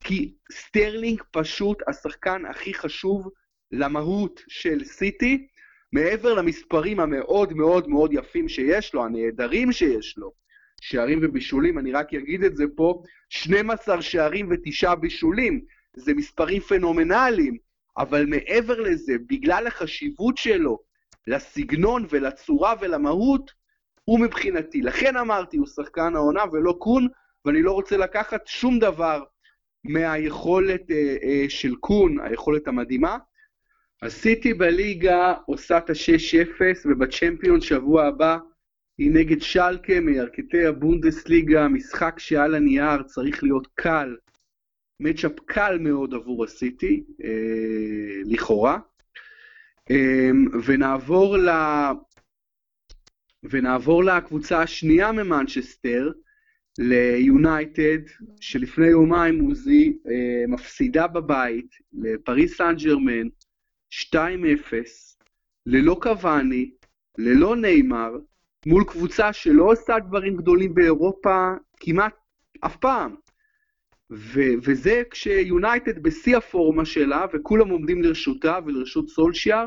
[0.03, 3.29] כי סטרלינג פשוט השחקן הכי חשוב
[3.71, 5.47] למהות של סיטי,
[5.93, 10.31] מעבר למספרים המאוד מאוד מאוד יפים שיש לו, הנהדרים שיש לו,
[10.81, 15.61] שערים ובישולים, אני רק אגיד את זה פה, 12 שערים ותשעה בישולים,
[15.95, 17.57] זה מספרים פנומנליים,
[17.97, 20.79] אבל מעבר לזה, בגלל החשיבות שלו
[21.27, 23.51] לסגנון ולצורה ולמהות,
[24.03, 24.81] הוא מבחינתי.
[24.81, 27.07] לכן אמרתי, הוא שחקן העונה ולא קון,
[27.45, 29.23] ואני לא רוצה לקחת שום דבר
[29.83, 33.17] מהיכולת אה, אה, של קון, היכולת המדהימה.
[34.01, 38.37] הסיטי בליגה עושה את ה-6-0, ובצ'מפיון שבוע הבא
[38.97, 44.15] היא נגד שלקה מירכתי הבונדסליגה, משחק שעל הנייר צריך להיות קל,
[44.99, 48.79] מצ'אפ קל מאוד עבור הסיטי, אה, לכאורה.
[49.91, 50.29] אה,
[50.65, 51.49] ונעבור, ל...
[53.43, 56.11] ונעבור לקבוצה השנייה ממנצ'סטר,
[56.79, 57.99] ליונייטד,
[58.41, 63.27] שלפני יומיים עוזי אה, מפסידה בבית לפריס סן ג'רמן,
[63.91, 64.17] 2-0,
[65.65, 66.71] ללא קבאני,
[67.17, 68.11] ללא ניימר,
[68.65, 72.13] מול קבוצה שלא עושה דברים גדולים באירופה כמעט
[72.65, 73.15] אף פעם.
[74.11, 79.65] ו- וזה כשיונייטד בשיא הפורמה שלה, וכולם עומדים לרשותה ולרשות סולשיאר,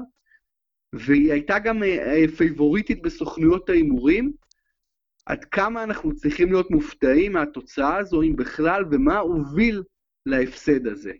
[0.94, 4.32] והיא הייתה גם אה, פייבוריטית בסוכנויות ההימורים.
[5.26, 9.82] עד כמה אנחנו צריכים להיות מופתעים מהתוצאה הזו, אם בכלל, ומה הוביל
[10.26, 11.12] להפסד הזה?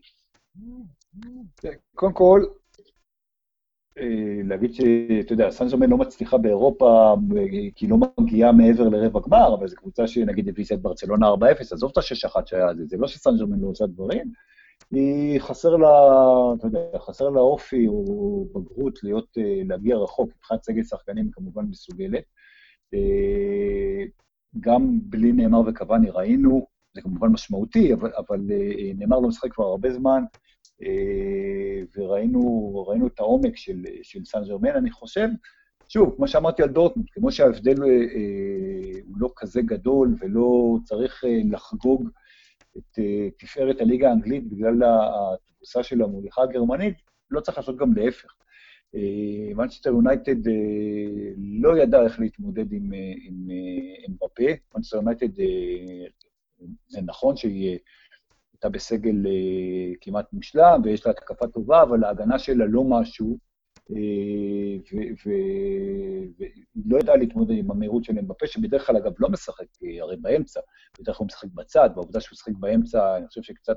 [1.94, 2.52] קודם כל, אה,
[4.44, 7.16] להגיד שאתה יודע, סן ג'רמן לא מצליחה באירופה
[7.74, 11.34] כי היא לא מגיעה מעבר לרבע גמר, אבל זו קבוצה שנגיד הביסה את ברצלונה 4-0,
[11.72, 14.32] עזוב את ה-6-1 שהיה, זה, זה לא שסן ג'רמן לא עושה דברים,
[14.90, 15.88] היא חסר לה,
[16.59, 21.64] אתה יודע, חסר לה אופי או בגרות להיות, אה, להגיע רחוק, מבחינת סגל שחקנים כמובן
[21.64, 22.24] מסוגלת.
[22.94, 24.05] אה,
[24.61, 28.40] גם בלי נאמר וקוואני ראינו, זה כמובן משמעותי, אבל, אבל
[28.94, 30.47] נאמר לא משחק כבר הרבה זמן, אה,
[31.96, 35.28] וראינו את העומק של, של סן ג'רמן, אני חושב,
[35.88, 41.24] שוב, כמו שאמרתי על דורטמונד, כמו שההבדל אה, אה, הוא לא כזה גדול ולא צריך
[41.24, 42.08] אה, לחגוג
[42.76, 46.94] את אה, תפארת הליגה האנגלית בגלל התבוסה של המוליכה הגרמנית,
[47.30, 48.34] לא צריך לעשות גם להפך.
[49.54, 50.36] מנצ'סטר יונייטד
[51.36, 53.48] לא ידע איך להתמודד עם, עם,
[54.06, 54.16] עם.
[54.74, 55.28] מנצ'סטר יונייטד,
[56.88, 57.78] זה נכון שהיא
[58.59, 63.38] הייתה בסגל אה, כמעט מושלם, ויש לה התקפה טובה, אבל ההגנה שלה לא משהו,
[63.90, 63.96] אה,
[65.26, 70.16] והיא לא ידעה להתמודד עם המהירות של אמבפה, שבדרך כלל, אגב, לא משחק אה, הרי
[70.16, 70.61] באמצע,
[71.00, 73.76] בדרך כלל הוא משחק בצד, והעובדה שהוא משחק באמצע, אני חושב שקצת,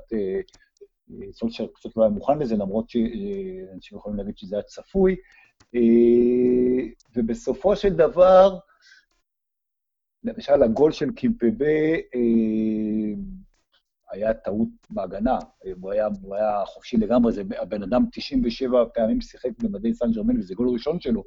[1.32, 5.16] סולשר קצת לא היה מוכן לזה, למרות שאנשים יכולים להגיד שזה היה צפוי.
[7.16, 8.58] ובסופו של דבר,
[10.24, 11.96] למשל, הגול של קימפבה,
[14.12, 15.38] היה טעות בהגנה,
[15.80, 20.38] הוא היה, הוא היה חופשי לגמרי, זה הבן אדם 97 פעמים שיחק במדי סן ג'רמן,
[20.38, 21.24] וזה גול ראשון שלו.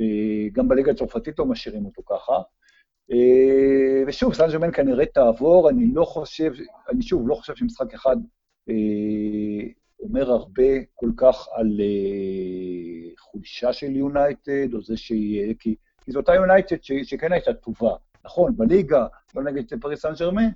[0.00, 2.32] אה, גם בליגה הצרפתית לא משאירים אותו ככה.
[3.12, 6.52] אה, ושוב, סן ג'רמן כנראה תעבור, אני לא חושב,
[6.90, 8.16] אני שוב לא חושב שמשחק אחד
[8.68, 8.74] אה,
[10.00, 11.80] אומר הרבה כל כך על
[13.18, 15.54] חולשה של יונייטד, או זה שהיא...
[15.58, 15.74] כי,
[16.04, 17.94] כי זו אותה יונייטד שכן הייתה טובה.
[18.24, 20.48] נכון, בליגה, לא נגד פריס סן ג'רמן,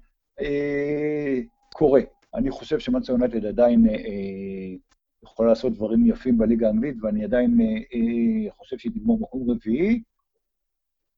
[1.73, 2.01] קורה.
[2.35, 4.77] אני חושב שמנצ'סטר יונייטד עדיין אה, אה,
[5.23, 10.03] יכולה לעשות דברים יפים בליגה האנגלית, ואני עדיין אה, אה, חושב שהיא תגמור מקום רביעי.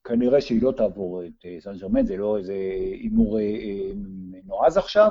[0.05, 2.55] כנראה שהיא לא תעבור את אה, סן ג'רמן, זה לא איזה
[3.01, 3.91] הימור אה, אה,
[4.45, 5.09] נועז עכשיו.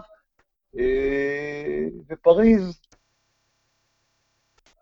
[0.77, 2.81] אה, ופריז,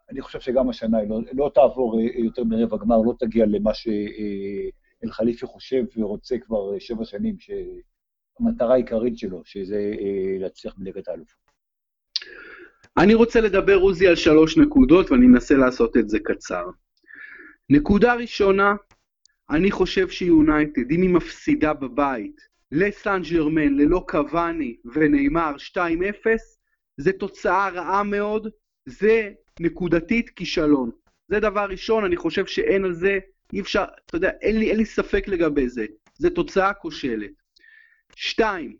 [0.10, 3.72] אני חושב שגם השנה היא לא, לא תעבור אה, יותר מרבע גמר, לא תגיע למה
[3.74, 7.52] שאלחליפי חושב ורוצה כבר שבע שנים, ש...
[8.42, 11.42] המטרה העיקרית שלו, שזה אה, להצליח בליגת האלופות.
[12.98, 16.66] אני רוצה לדבר, עוזי, על שלוש נקודות, ואני אנסה לעשות את זה קצר.
[17.70, 18.74] נקודה ראשונה,
[19.50, 25.78] אני חושב שיונייטד, אם היא מפסידה בבית לסן ג'רמן, ללא קוואני ונאמר 2-0,
[26.98, 28.48] זה תוצאה רעה מאוד,
[28.86, 30.92] זה נקודתית כישלון.
[31.28, 33.20] זה דבר ראשון, אני חושב שאין על זה,
[33.54, 35.86] אי אפשר, אתה יודע, אין לי, אין לי ספק לגבי זה.
[36.18, 37.41] זה תוצאה כושלת.
[38.16, 38.76] שתיים,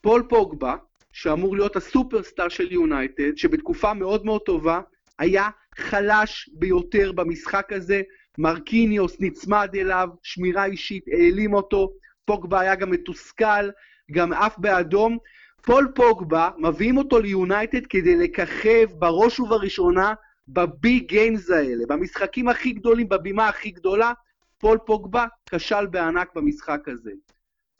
[0.00, 0.76] פול פוגבה,
[1.12, 4.80] שאמור להיות הסופרסטאר של יונייטד, שבתקופה מאוד מאוד טובה
[5.18, 8.02] היה חלש ביותר במשחק הזה,
[8.38, 11.92] מרקיניוס נצמד אליו, שמירה אישית, העלים אותו,
[12.24, 13.70] פוגבה היה גם מתוסכל,
[14.12, 15.18] גם עף באדום.
[15.62, 20.14] פול פוגבה, מביאים אותו ליונייטד כדי לככב בראש ובראשונה
[20.48, 24.12] ב big games האלה, במשחקים הכי גדולים, בבימה הכי גדולה,
[24.58, 27.10] פול פוגבה כשל בענק במשחק הזה.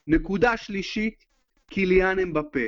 [0.07, 1.25] נקודה שלישית,
[1.71, 2.67] קיליאן אמבפה.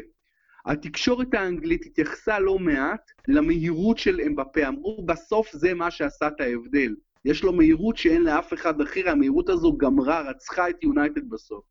[0.66, 6.94] התקשורת האנגלית התייחסה לא מעט למהירות של אמבפה, אמרו בסוף זה מה שעשה את ההבדל.
[7.24, 11.64] יש לו מהירות שאין לאף אחד אחר, המהירות הזו גמרה, רצחה את יונייטד בסוף.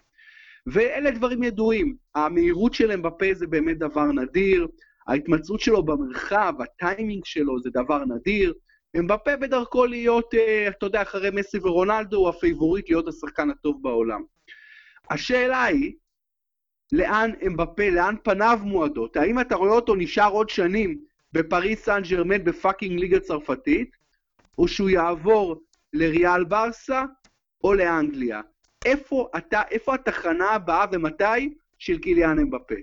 [0.68, 4.68] ואלה דברים ידועים, המהירות של אמבפה זה באמת דבר נדיר,
[5.08, 8.54] ההתמצאות שלו במרחב, הטיימינג שלו זה דבר נדיר.
[9.00, 13.84] אמבפה בדרכו להיות, אה, אתה יודע, אחרי מסי ורונלדו, הוא ה favorite להיות השחקן הטוב
[13.84, 14.24] בעולם.
[15.10, 15.94] השאלה היא,
[16.92, 19.18] לאן אמבפה, לאן פניו מועדות?
[19.18, 23.96] האם אתה רואה אותו נשאר עוד שנים בפריס סן ג'רמן ב fucking ליגה צרפתית,
[24.58, 25.56] או שהוא יעבור
[25.94, 27.04] לריאל ברסה
[27.64, 28.42] או לאנגליה?
[28.86, 32.76] איפה, אתה, איפה התחנה הבאה ומתי של קיליאן אמבפה?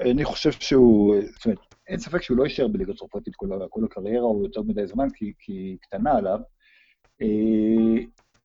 [0.00, 4.24] אני חושב שהוא, זאת אומרת, אין ספק שהוא לא יישאר בליגה צרפתית כל, כל הקריירה,
[4.24, 6.38] הוא יותר מדי זמן, כי, כי היא קטנה עליו.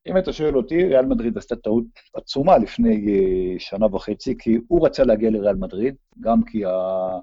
[0.08, 4.58] אה, אם אתה שואל אותי, ריאל מדריד עשתה טעות עצומה לפני אה, שנה וחצי, כי
[4.68, 7.20] הוא רצה להגיע לריאל מדריד, גם כי אה,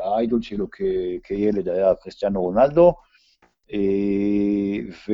[0.00, 0.66] ה idol שלו
[1.22, 2.94] כילד היה קריסטיאנו רונלדו,
[5.08, 5.12] ו,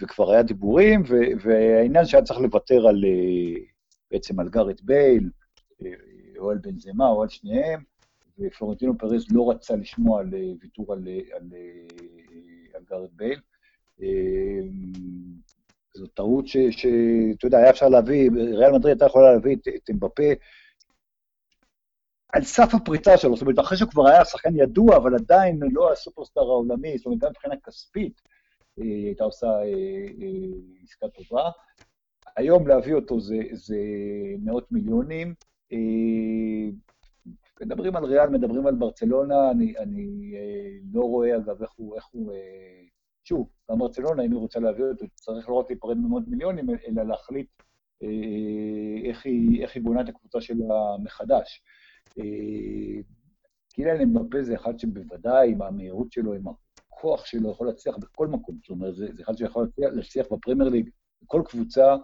[0.00, 3.04] וכבר היה דיבורים, ו, והעניין שהיה צריך לוותר על,
[4.10, 5.30] בעצם על גארט בייל,
[6.38, 7.80] או על בן זמה או על שניהם,
[8.38, 13.40] ופלורנטינו פרז לא רצה לשמוע על אה, ויתור על, אה, על, אה, על גארת' בייל.
[15.96, 20.32] זו טעות שאתה יודע, היה אפשר להביא, ריאל מדריד הייתה יכולה להביא את, את אמבפה
[22.32, 25.92] על סף הפריצה שלו, זאת אומרת, אחרי שהוא כבר היה שחקן ידוע, אבל עדיין לא
[25.92, 28.20] הסופרסטאר העולמי, זאת אומרת, גם מבחינה כספית,
[28.76, 29.48] היא הייתה עושה
[30.82, 31.50] עסקה טובה.
[32.36, 33.76] היום להביא אותו זה, זה
[34.44, 35.34] מאות מיליונים,
[35.72, 35.78] אה,
[37.60, 42.06] מדברים על ריאל, מדברים על ברצלונה, אני, אני אה, לא רואה, אגב, איך הוא, איך
[42.12, 42.32] הוא...
[43.24, 46.66] אה, שוב, גם ברצלונה, אם היא רוצה להביא אותו, צריך לא רק להיפרד ממאות מיליונים,
[46.70, 47.48] אלא להחליט
[49.04, 51.62] איך היא, איך היא בונה את הקבוצה שלה מחדש.
[53.74, 56.44] קילן אמבפה זה אחד שבוודאי, עם המהירות שלו, עם
[56.88, 58.58] הכוח שלו, יכול להצליח בכל מקום.
[58.60, 60.90] זאת אומרת, זה, זה אחד שיכול להצליח בפרמייר ליג,
[61.22, 61.96] בכל קבוצה,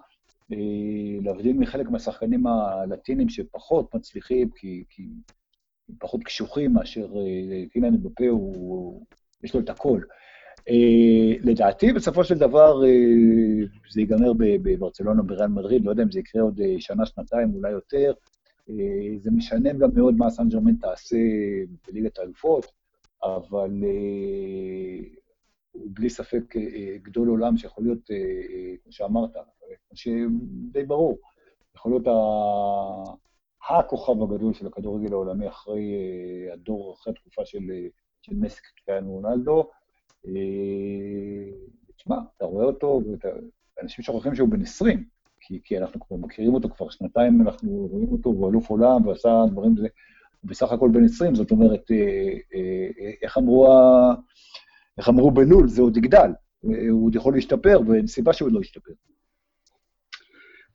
[0.53, 5.09] אה, להבדיל מחלק מהשחקנים הלטינים שפחות מצליחים, כי, כי
[5.99, 8.25] פחות קשוחים מאשר אה, קילן אמבפה,
[9.43, 10.01] יש לו את הכל.
[10.69, 16.21] Uh, לדעתי, בסופו של דבר, uh, זה ייגמר בברצלונה, בריאל מדריד, לא יודע אם זה
[16.21, 18.13] יקרה עוד uh, שנה, שנתיים, אולי יותר.
[19.19, 21.17] זה משנה גם מאוד מה סן ג'רמן תעשה
[21.89, 22.67] בליגת האלופות,
[23.23, 23.71] אבל
[25.75, 26.57] בלי ספק
[27.03, 28.11] גדול עולם שיכול להיות,
[28.83, 29.31] כמו שאמרת,
[29.95, 31.19] שדי ברור.
[31.75, 32.07] יכול להיות
[33.69, 37.87] הכוכב הגדול של הכדורגל העולמי אחרי אה, הדור, אחרי התקופה של, אה,
[38.23, 39.61] של מסק קריאנו רונלדו.
[39.61, 39.65] אה,
[41.97, 43.03] תשמע, אתה רואה אותו,
[43.77, 45.05] ואנשים שוכחים שהוא בן 20,
[45.41, 49.29] כי, כי אנחנו כבר מכירים אותו כבר שנתיים, אנחנו רואים אותו, הוא אלוף עולם ועשה
[49.51, 49.89] דברים, הוא
[50.45, 51.91] בסך הכל בן 20, זאת אומרת,
[53.23, 53.69] איך אמרו,
[54.99, 58.93] איך אמרו בלול, זה עוד יגדל, הוא עוד יכול להשתפר, ואין סיבה שהוא לא ישתפר.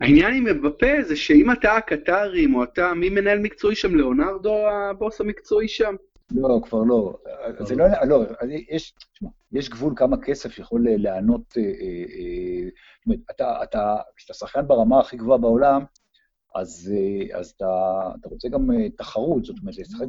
[0.01, 3.95] העניין עם מבפה זה שאם אתה הקטרים, או אתה, מי מנהל מקצועי שם?
[3.95, 5.95] לאונרדו הבוס המקצועי שם?
[6.31, 7.17] לא, כבר לא.
[7.59, 8.25] זה לא, לא,
[8.69, 14.33] יש, תשמע, יש גבול כמה כסף יכול לענות, אה, אה, זאת אומרת, אתה, אתה, כשאתה
[14.33, 15.85] שחקן ברמה הכי גבוהה בעולם,
[16.55, 20.07] אז, אה, אז אתה, אתה רוצה גם תחרות, זאת אומרת, לשחק,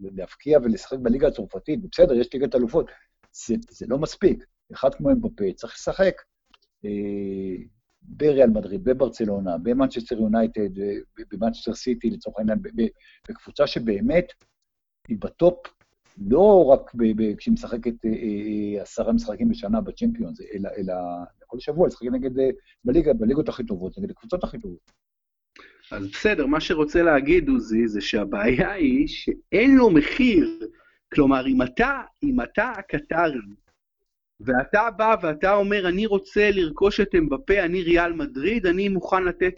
[0.00, 2.86] להפקיע ולשחק בליגה הצרפתית, בסדר, יש ליגת אלופות,
[3.32, 4.44] זה, זה לא מספיק.
[4.72, 6.22] אחד כמו אמבפה צריך לשחק.
[8.02, 10.68] בריאל מדריד, בברצלונה, במנצ'סטר יונייטד,
[11.32, 12.58] במנצ'סטר סיטי לצורך העניין,
[13.28, 14.32] בקבוצה שבאמת
[15.08, 15.66] היא בטופ,
[16.30, 16.92] לא רק
[17.38, 20.94] כשהיא משחקת אה, אה, עשרה משחקים בשנה בצ'מפיונס, אלא, אלא
[21.46, 22.48] כל שבוע לשחק נגד, אה,
[22.84, 24.90] בליגה, בליגות הכי טובות, נגד הקבוצות הכי טובות.
[25.92, 30.60] אז בסדר, מה שרוצה להגיד, עוזי, זה שהבעיה היא שאין לו מחיר.
[31.14, 33.38] כלומר, אם אתה, אם אתה הקטרי,
[34.40, 39.54] ואתה בא ואתה אומר, אני רוצה לרכוש את אמבפה, אני ריאל מדריד, אני מוכן לתת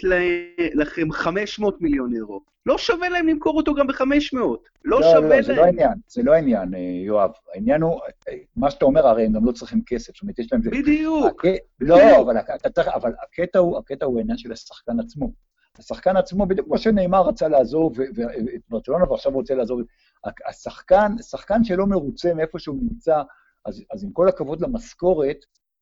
[0.74, 2.41] לכם 500 מיליון אירו.
[2.66, 4.05] לא שווה להם למכור אותו גם ב-500.
[4.35, 5.43] לא, לא שווה לא, להם.
[5.43, 7.31] זה לא העניין, זה לא העניין, אה, יואב.
[7.55, 8.01] העניין הוא,
[8.57, 10.62] מה שאתה אומר, הרי הם גם לא צריכים כסף, זאת אומרת, יש להם...
[10.62, 11.45] בדיוק.
[11.45, 11.53] הק...
[11.81, 15.33] לא, אבל, אתה, אבל הקטע הוא, הקטע הוא העניין של השחקן עצמו.
[15.79, 19.81] השחקן עצמו, בדיוק כמו שנאמר רצה לעזוב, ואת ברצלונה ועכשיו רוצה לעזוב,
[20.49, 23.22] השחקן, שחקן שלא מרוצה מאיפה שהוא נמצא,
[23.69, 25.37] אז, אז עם כל הכבוד למשכורת,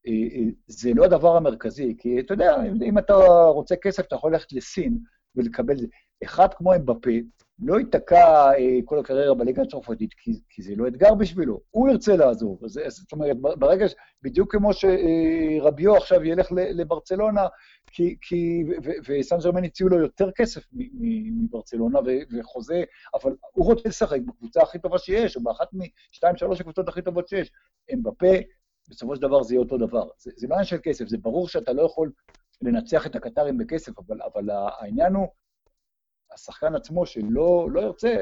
[0.06, 2.56] אה, אה, זה לא הדבר המרכזי, כי אתה יודע,
[2.88, 3.14] אם אתה
[3.48, 4.98] רוצה כסף, אתה יכול ללכת לסין
[5.34, 5.86] ולקבל זה.
[6.24, 7.10] אחד כמו אמבפה,
[7.58, 11.60] לא ייתקע אה, כל הקריירה בליגה הצרפתית, כי, כי זה לא אתגר בשבילו.
[11.70, 12.64] הוא ירצה לעזוב.
[12.64, 13.86] אז, זאת אומרת, ברגע,
[14.22, 17.46] בדיוק כמו שרביו אה, עכשיו ילך לברצלונה,
[17.86, 18.64] כי, כי,
[19.08, 21.98] וסן ג'רמן הציעו לו יותר כסף מברצלונה
[22.38, 22.82] וחוזה,
[23.14, 25.68] אבל הוא רוצה לשחק בקבוצה הכי טובה שיש, או באחת
[26.12, 27.52] משתיים, שלוש הקבוצות הכי טובות שיש.
[27.88, 28.26] הם בפה,
[28.88, 30.08] בסופו של דבר זה יהיה אותו דבר.
[30.18, 32.12] זה, זה לא עניין של כסף, זה ברור שאתה לא יכול
[32.62, 35.26] לנצח את הקטרים בכסף, אבל, אבל העניין הוא
[36.36, 38.16] השחקן עצמו שלא לא ירצה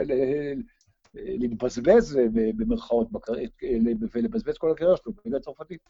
[1.14, 3.08] להתבזבז במרכאות
[4.12, 5.80] ולבזבז כל הקריירה שלו בליגה הצרפתית.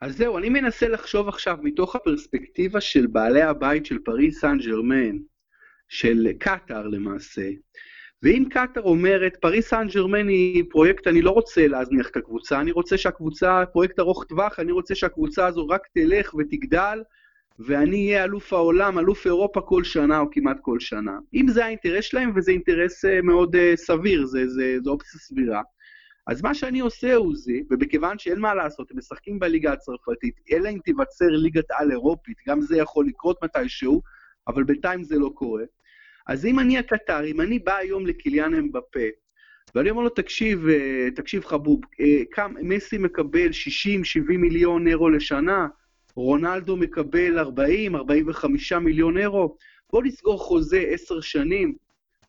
[0.00, 5.18] אז זהו, אני מנסה לחשוב עכשיו מתוך הפרספקטיבה של בעלי הבית של פריס סן ג'רמן,
[5.88, 7.50] של קטאר למעשה,
[8.22, 12.72] ואם קטאר אומרת, פריס סן ג'רמן היא פרויקט, אני לא רוצה להזניח את הקבוצה, אני
[12.72, 17.02] רוצה שהקבוצה, פרויקט ארוך טווח, אני רוצה שהקבוצה הזו רק תלך ותגדל,
[17.58, 21.18] ואני אהיה אלוף העולם, אלוף אירופה כל שנה או כמעט כל שנה.
[21.34, 25.62] אם זה האינטרס שלהם, וזה אינטרס אה, מאוד uh, סביר, זה, זה, זו אופציה סבירה,
[26.26, 30.68] אז מה שאני עושה הוא זה, ומכיוון שאין מה לעשות, הם משחקים בליגה הצרפתית, אלא
[30.68, 34.02] אם תיווצר ליגת על אירופית, גם זה יכול לקרות מתישהו,
[34.48, 35.64] אבל בינתיים זה לא קורה.
[36.26, 39.08] אז אם אני הקטר, אם אני בא היום לקיליאן אמבפה,
[39.74, 41.80] ואני אומר לו, תקשיב, אה, תקשיב חבוב,
[42.32, 45.66] כמה, מסי מקבל 60-70 מיליון אירו לשנה,
[46.18, 49.56] רונלדו מקבל 40-45 מיליון אירו,
[49.92, 51.74] בוא נסגור חוזה 10 שנים,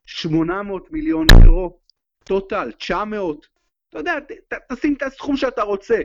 [0.06, 1.80] 800 מיליון אירו,
[2.24, 3.48] טוטל, 900,
[3.90, 5.98] אתה יודע, ת, ת, תשים את הסכום שאתה רוצה,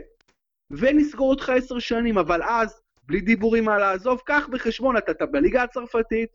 [0.71, 5.63] ונסגור אותך 10 שנים, אבל אז, בלי דיבורים על לעזוב, קח בחשבון, אתה, אתה בליגה
[5.63, 6.29] הצרפתית,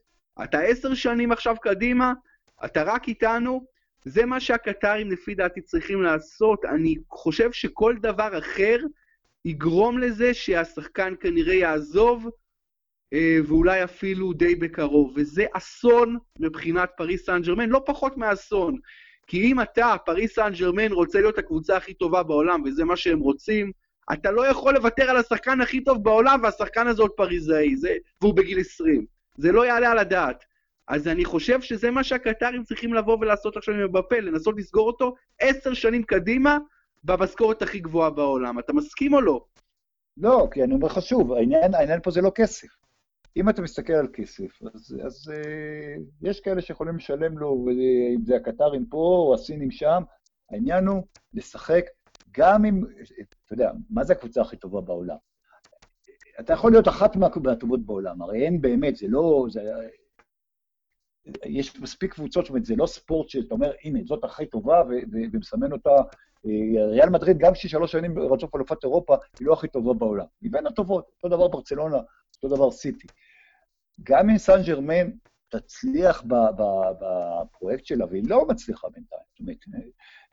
[0.44, 2.12] אתה 10 שנים עכשיו קדימה,
[2.64, 3.64] אתה רק איתנו,
[4.04, 6.64] זה מה שהקטרים לפי דעתי צריכים לעשות.
[6.64, 8.78] אני חושב שכל דבר אחר
[9.44, 12.28] יגרום לזה שהשחקן כנראה יעזוב,
[13.12, 15.12] אה, ואולי אפילו די בקרוב.
[15.16, 18.78] וזה אסון מבחינת פריס סן ג'רמן, לא פחות מאסון.
[19.26, 23.18] כי אם אתה, פריס סן ג'רמן, רוצה להיות הקבוצה הכי טובה בעולם, וזה מה שהם
[23.18, 23.72] רוצים,
[24.12, 28.34] אתה לא יכול לוותר על השחקן הכי טוב בעולם, והשחקן הזה עוד פריזאי, זה, והוא
[28.34, 29.06] בגיל 20.
[29.36, 30.44] זה לא יעלה על הדעת.
[30.88, 35.14] אז אני חושב שזה מה שהקטרים צריכים לבוא ולעשות עכשיו עם מבפה, לנסות לסגור אותו
[35.40, 36.58] עשר שנים קדימה,
[37.04, 38.58] במשכורת הכי גבוהה בעולם.
[38.58, 39.44] אתה מסכים או לא?
[40.16, 42.68] לא, כי אני אומר לך שוב, העניין, העניין פה זה לא כסף.
[43.36, 47.66] אם אתה מסתכל על כסף, אז, אז uh, יש כאלה שיכולים לשלם לו,
[48.14, 50.02] אם זה הקטרים פה או הסינים שם,
[50.50, 51.02] העניין הוא
[51.34, 51.84] לשחק
[52.30, 52.84] גם אם,
[53.44, 55.16] אתה יודע, מה זה הקבוצה הכי טובה בעולם?
[56.40, 59.60] אתה יכול להיות אחת מהטובות בעולם, הרי אין באמת, זה לא, זה,
[61.44, 65.72] יש מספיק קבוצות, זאת אומרת, זה לא ספורט שאתה אומר, הנה, זאת הכי טובה, ומסמן
[65.72, 65.90] אותה
[66.46, 70.26] אה, ריאל מדריד, גם שהיא שלוש שנים רצוף אלופת אירופה, היא לא הכי טובה בעולם.
[70.40, 71.98] היא בין הטובות, אותו דבר ברצלונה,
[72.36, 73.06] אותו דבר סיטי.
[74.02, 75.10] גם אם סן ג'רמן
[75.48, 76.24] תצליח
[77.00, 79.58] בפרויקט שלה, והיא לא מצליחה בינתיים, זאת אומרת,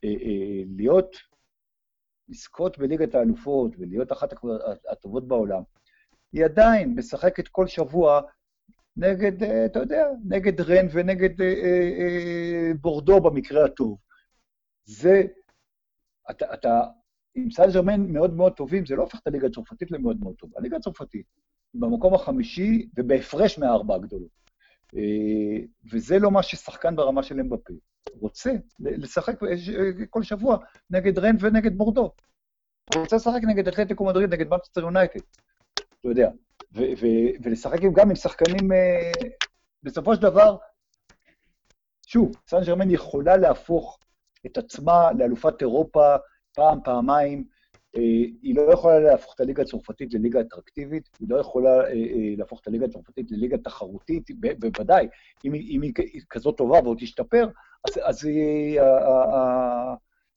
[0.03, 1.15] אה, אה, להיות,
[2.29, 4.33] לזכות בליגת האלופות ולהיות אחת
[4.91, 5.61] הטובות בעולם,
[6.33, 8.21] היא עדיין משחקת כל שבוע
[8.97, 11.29] נגד, אתה יודע, נגד רן ונגד
[12.81, 13.97] בורדו במקרה הטוב.
[14.85, 15.23] זה
[16.29, 16.81] אתה, אתה
[17.35, 20.57] עם סן ג'רמן מאוד מאוד טובים, זה לא הופך את הליגה הצרפתית למאוד מאוד טובה.
[20.57, 21.25] הליגה הצרפתית
[21.73, 24.37] היא במקום החמישי ובהפרש מהארבע הגדולות.
[24.95, 27.73] אה, וזה לא מה ששחקן ברמה של אמבפה
[28.19, 29.39] רוצה, לשחק
[30.09, 30.57] כל שבוע
[30.89, 32.11] נגד רן ונגד בורדו.
[32.93, 35.19] הוא רוצה לשחק נגד אתלטיקו מדריד, נגד מנצ'סטר יונייטד,
[36.11, 36.29] אתה יודע.
[37.43, 39.11] ולשחק גם עם שחקנים, אה,
[39.83, 40.57] בסופו של דבר,
[42.07, 43.99] שוב, סן ג'רמן יכולה להפוך
[44.45, 46.15] את עצמה לאלופת אירופה
[46.53, 47.43] פעם, פעמיים.
[47.95, 48.01] אה,
[48.41, 52.67] היא לא יכולה להפוך את הליגה הצרפתית לליגה אטרקטיבית, היא לא יכולה אה, להפוך את
[52.67, 54.29] הליגה הצרפתית לליגה תחרותית,
[54.59, 55.07] בוודאי.
[55.45, 57.47] אם, אם היא כזאת טובה ועוד תשתפר,
[57.87, 58.29] אז, אז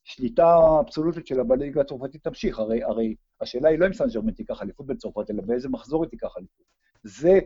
[0.06, 2.58] השליטה האבסולוטית שלה בליגה הצרפתית תמשיך.
[2.58, 6.10] הרי, הרי השאלה היא לא אם סן ג'רמן תיקח אליפות בצרפת, אלא באיזה מחזור היא
[6.10, 6.66] תיקח אליפות.
[7.02, 7.38] זה,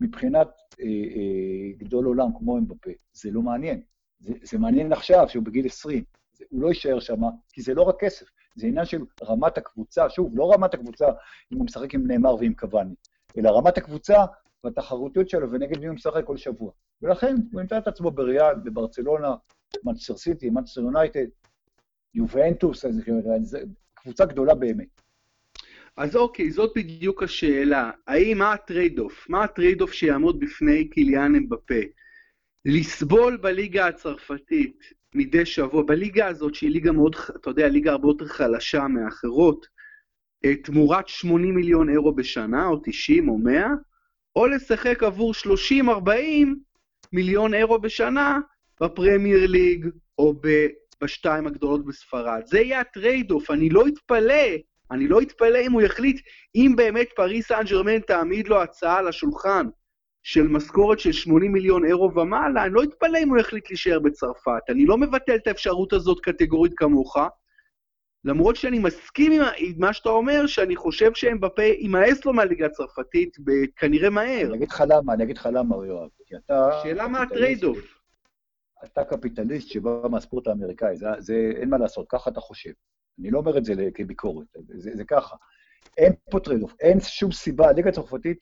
[0.00, 0.48] מבחינת
[0.80, 3.80] אה, אה, גדול עולם כמו אמבפה, זה לא מעניין.
[4.20, 7.20] זה, זה מעניין עכשיו, שהוא בגיל 20, זה, הוא לא יישאר שם,
[7.52, 11.06] כי זה לא רק כסף, זה עניין של רמת הקבוצה, שוב, לא רמת הקבוצה
[11.52, 12.94] אם הוא משחק עם ניימאר ועם קוואני,
[13.38, 14.24] אלא רמת הקבוצה
[14.64, 16.72] והתחרותיות שלו ונגד מי הוא משחק כל שבוע.
[17.02, 19.34] ולכן הוא ימצא את עצמו בריאל, בברצלונה,
[19.84, 21.26] מנצ'סטר סיטי, מנצ'סטר יונייטד,
[22.14, 22.84] יובנטוס,
[23.94, 25.00] קבוצה גדולה באמת.
[25.96, 27.90] אז אוקיי, זאת בדיוק השאלה.
[28.06, 29.26] האם, מה ה trade-off?
[29.28, 31.80] מה ה trade-off שיעמוד בפני קיליאן אמבפה?
[32.64, 34.84] לסבול בליגה הצרפתית
[35.14, 39.66] מדי שבוע, בליגה הזאת, שהיא ליגה מאוד, אתה יודע, ליגה הרבה יותר חלשה מאחרות,
[40.44, 43.66] אה, תמורת 80 מיליון אירו בשנה, או 90 או 100,
[44.36, 46.54] או לשחק עבור 30-40
[47.12, 48.38] מיליון אירו בשנה,
[48.80, 49.88] בפרמייר ליג
[50.18, 50.34] או
[51.02, 52.42] בשתיים הגדולות בספרד.
[52.46, 54.44] זה יהיה ה trade-off, אני לא אתפלא,
[54.90, 56.20] אני לא אתפלא אם הוא יחליט,
[56.54, 59.66] אם באמת פריס סן ג'רמן תעמיד לו הצעה על השולחן
[60.22, 64.62] של משכורת של 80 מיליון אירו ומעלה, אני לא אתפלא אם הוא יחליט להישאר בצרפת.
[64.68, 67.16] אני לא מבטל את האפשרות הזאת קטגורית כמוך,
[68.24, 73.36] למרות שאני מסכים עם, עם מה שאתה אומר, שאני חושב שאמבפה יימאס לו מהליגה הצרפתית
[73.76, 74.46] כנראה מהר.
[74.46, 76.08] אני אגיד לך למה, אני אגיד לך למה, יואב.
[76.26, 76.70] כי אתה...
[76.82, 77.93] שאלה מה ה trade-off.
[78.84, 82.72] אתה קפיטליסט שבא מהספורט האמריקאי, זה, זה אין מה לעשות, ככה אתה חושב.
[83.20, 85.36] אני לא אומר את זה כביקורת, זה, זה ככה.
[85.96, 88.38] אין פה trade-off, אין שום סיבה, הליגה הצרפתית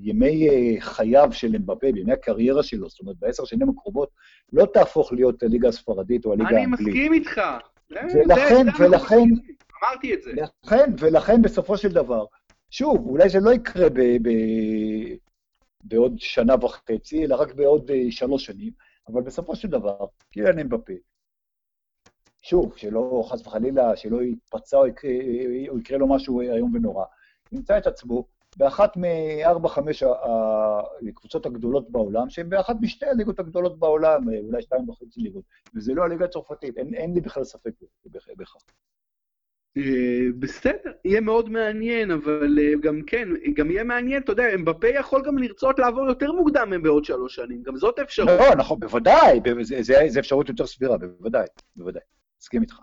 [0.00, 4.10] בימי אה, חייו של אמבפה, בימי הקריירה שלו, זאת אומרת, בעשר שנים הקרובות,
[4.52, 6.80] לא תהפוך להיות הליגה הספרדית או הליגה האנגלית.
[6.80, 7.40] אני מסכים איתך.
[7.90, 9.24] ולכן, ולכן,
[9.82, 10.32] אמרתי את זה.
[10.32, 12.24] לכן, ולכן בסופו של דבר,
[12.70, 14.28] שוב, אולי זה לא יקרה ב, ב,
[15.84, 18.72] בעוד שנה וחצי, אלא רק בעוד אה, שלוש שנים,
[19.08, 20.92] אבל בסופו של דבר, קיליאן אמבפה,
[22.42, 25.10] שוב, שלא, חס וחלילה, שלא יתפצע או יקרה,
[25.68, 27.04] או יקרה לו משהו איום ונורא,
[27.52, 28.26] ימצא את עצמו
[28.56, 30.02] באחת מארבע-חמש
[31.08, 36.04] הקבוצות הגדולות בעולם, שהן באחת משתי הליגות הגדולות בעולם, אולי שתיים וחצי ליגות, וזה לא
[36.04, 37.70] הליגה הצרפתית, אין, אין לי בכלל ספק
[38.36, 38.56] בכך.
[39.76, 44.88] אה, בסדר, יהיה מאוד מעניין, אבל אה, גם כן, גם יהיה מעניין, אתה יודע, אמבפה
[44.88, 48.28] יכול גם לרצות לעבור יותר מוקדם בעוד שלוש שנים, גם זאת אפשרות.
[48.28, 49.40] לא, נכון, בוודאי,
[50.08, 51.46] זו אפשרות יותר סבירה, בוודאי,
[51.76, 52.02] בוודאי,
[52.40, 52.74] מסכים איתך.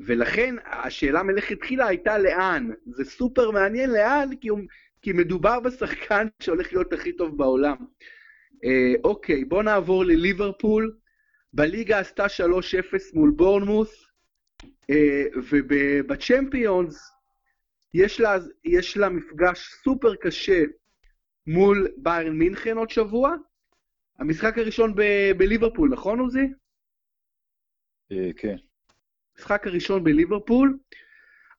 [0.00, 2.70] ולכן השאלה מלכתחילה הייתה לאן.
[2.86, 4.60] זה סופר מעניין לאן, כי, הוא,
[5.02, 7.76] כי מדובר בשחקן שהולך להיות הכי טוב בעולם.
[8.64, 10.96] אה, אוקיי, בואו נעבור לליברפול.
[11.52, 12.28] בליגה עשתה 3-0
[13.14, 14.05] מול בורנמוס,
[15.50, 17.12] ובצ'מפיונס
[17.94, 20.62] יש לה, יש לה מפגש סופר קשה
[21.46, 23.34] מול ביירן מינכן עוד שבוע.
[24.18, 26.48] המשחק הראשון ב- בליברפול, נכון עוזי?
[28.12, 28.56] אה, כן.
[29.34, 30.78] המשחק הראשון בליברפול,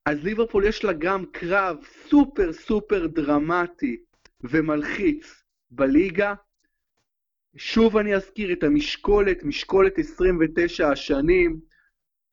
[0.06, 1.78] אז ליברפול יש לה גם קרב
[2.10, 3.98] סופר סופר דרמטי
[4.44, 6.34] ומלחיץ בליגה.
[7.56, 11.60] שוב אני אזכיר את המשקולת, משקולת 29 השנים,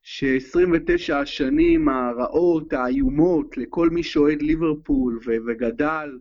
[0.07, 6.19] ש-29 השנים הרעות, האיומות, לכל מי שאוהד ליברפול ו- וגדל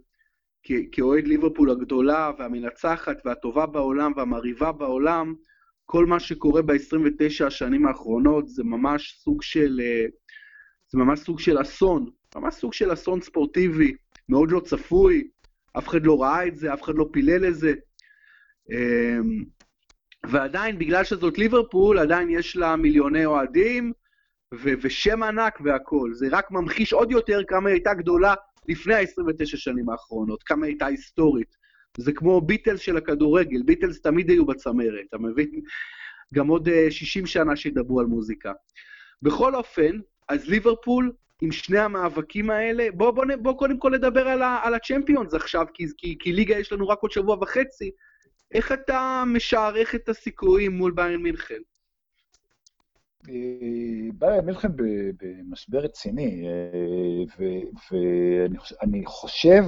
[0.92, 5.34] כאוהד ליברפול הגדולה והמנצחת והטובה בעולם והמרהיבה בעולם,
[5.84, 10.04] כל מה שקורה ב-29 השנים האחרונות זה ממש סוג של, אה,
[10.88, 13.94] זה ממש סוג של אסון, ממש סוג של אסון ספורטיבי,
[14.28, 15.28] מאוד לא צפוי,
[15.78, 17.72] אף אחד לא ראה את זה, אף אחד לא פילל את זה.
[20.28, 23.92] ועדיין, בגלל שזאת ליברפול, עדיין יש לה מיליוני אוהדים,
[24.54, 26.14] ו- ושם ענק והכול.
[26.14, 28.34] זה רק ממחיש עוד יותר כמה היא הייתה גדולה
[28.68, 31.56] לפני ה-29 שנים האחרונות, כמה היא הייתה היסטורית.
[31.96, 35.60] זה כמו ביטלס של הכדורגל, ביטלס תמיד היו בצמרת, אתה מבין?
[36.34, 38.52] גם עוד 60 אה, שנה שידברו על מוזיקה.
[39.22, 39.98] בכל אופן,
[40.28, 41.12] אז ליברפול,
[41.42, 45.66] עם שני המאבקים האלה, בוא, בוא, בוא קודם כל נדבר על, ה, על הצ'מפיונס עכשיו,
[45.74, 47.90] כי, כי, כי ליגה יש לנו רק עוד שבוע וחצי.
[48.54, 51.60] איך אתה משערך את הסיכויים מול ביירן מינכן?
[53.28, 54.68] אה, ביירן מינכן
[55.22, 57.46] במשבר רציני, אה,
[57.90, 59.62] ואני חושב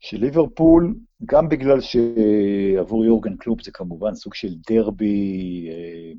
[0.00, 0.94] שליברפול,
[1.24, 6.12] גם בגלל שעבור יורגן קלופ זה כמובן סוג של דרבי אה,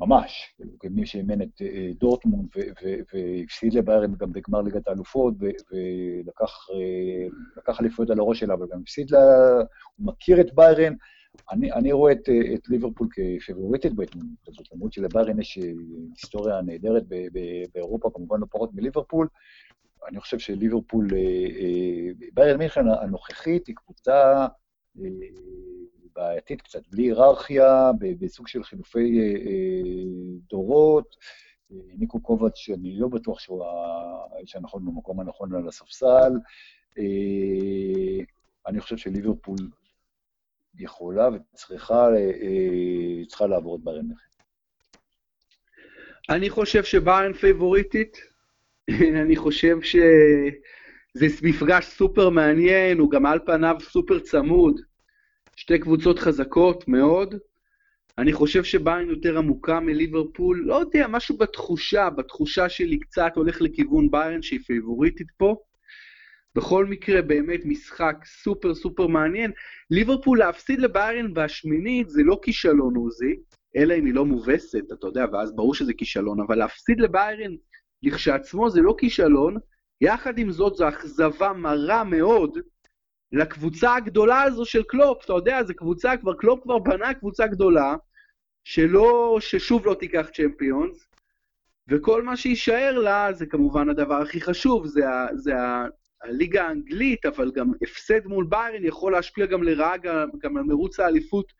[0.00, 2.48] ממש, כמי שאימן את אה, דורטמונד
[3.12, 6.66] והפסיד לביירן גם בגמר ליגת האלופות ולקח
[7.68, 9.18] אה, אליפויות על הראש שלה, אבל גם הפסיד לה,
[9.96, 10.94] הוא מכיר את ביירן.
[11.50, 15.58] אני, אני רואה את, את ליברפול כפבוריטית בהתמודדות הזאת, למרות שלביירן יש
[16.16, 17.02] היסטוריה נהדרת
[17.72, 19.28] באירופה, כמובן לא פחות מליברפול.
[20.08, 21.18] אני חושב שליברפול, אה,
[21.60, 24.46] אה, ביירן מינכן הנוכחית היא קבוצה
[24.98, 25.10] אה,
[26.16, 27.90] בעייתית קצת, בלי היררכיה,
[28.20, 29.20] בסוג של חילופי
[30.50, 31.16] דורות.
[31.70, 36.32] ניקו קובץ', שאני לא בטוח שהוא האיש הנכון במקום הנכון על הספסל.
[38.66, 39.56] אני חושב שליברפול
[40.78, 42.08] יכולה וצריכה
[43.48, 44.24] לעבור את ביירן מינכן.
[46.30, 48.16] אני חושב שביירן פייבוריטית,
[49.22, 54.80] אני חושב שזה מפגש סופר מעניין, הוא גם על פניו סופר צמוד.
[55.60, 57.34] שתי קבוצות חזקות מאוד.
[58.18, 64.10] אני חושב שביירן יותר עמוקה מליברפול, לא יודע, משהו בתחושה, בתחושה שלי קצת הולך לכיוון
[64.10, 65.56] ביירן שהיא פייבוריטית פה.
[66.54, 69.52] בכל מקרה, באמת משחק סופר סופר מעניין.
[69.90, 73.36] ליברפול להפסיד לביירן בשמינית זה לא כישלון עוזי,
[73.76, 77.54] אלא אם היא לא מובסת, אתה יודע, ואז ברור שזה כישלון, אבל להפסיד לביירן
[78.02, 79.56] לכשעצמו זה לא כישלון,
[80.00, 82.58] יחד עם זאת זו אכזבה מרה מאוד,
[83.32, 87.96] לקבוצה הגדולה הזו של קלופ, אתה יודע, זו קבוצה, כבר קלופ כבר בנה קבוצה גדולה,
[88.64, 91.06] שלא, ששוב לא תיקח צ'מפיונס,
[91.88, 95.84] וכל מה שיישאר לה זה כמובן הדבר הכי חשוב, זה, ה, זה ה,
[96.22, 101.00] הליגה האנגלית, אבל גם הפסד מול ביירן יכול להשפיע גם לרעה גם, גם על מרוץ
[101.00, 101.52] האליפות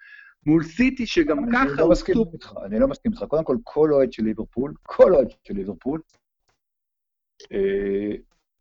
[0.46, 2.32] מול סיטי, שגם ככה אני לא מסכים סופ...
[2.32, 3.24] איתך, אני לא מסכים איתך.
[3.24, 6.00] קודם כל, כל אוהד של ליברפול, כל אוהד של ליברפול,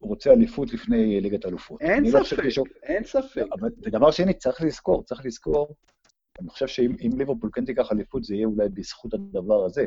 [0.03, 1.81] אה, רוצה אליפות לפני ליגת אלופות.
[1.81, 3.45] אין לא ספק, שיש- אין ספק.
[3.59, 5.75] אבל- ודבר שני, צריך לזכור, צריך לזכור,
[6.41, 9.85] אני חושב שאם אם ליברפול כן תיקח אליפות, זה יהיה אולי בזכות הדבר הזה.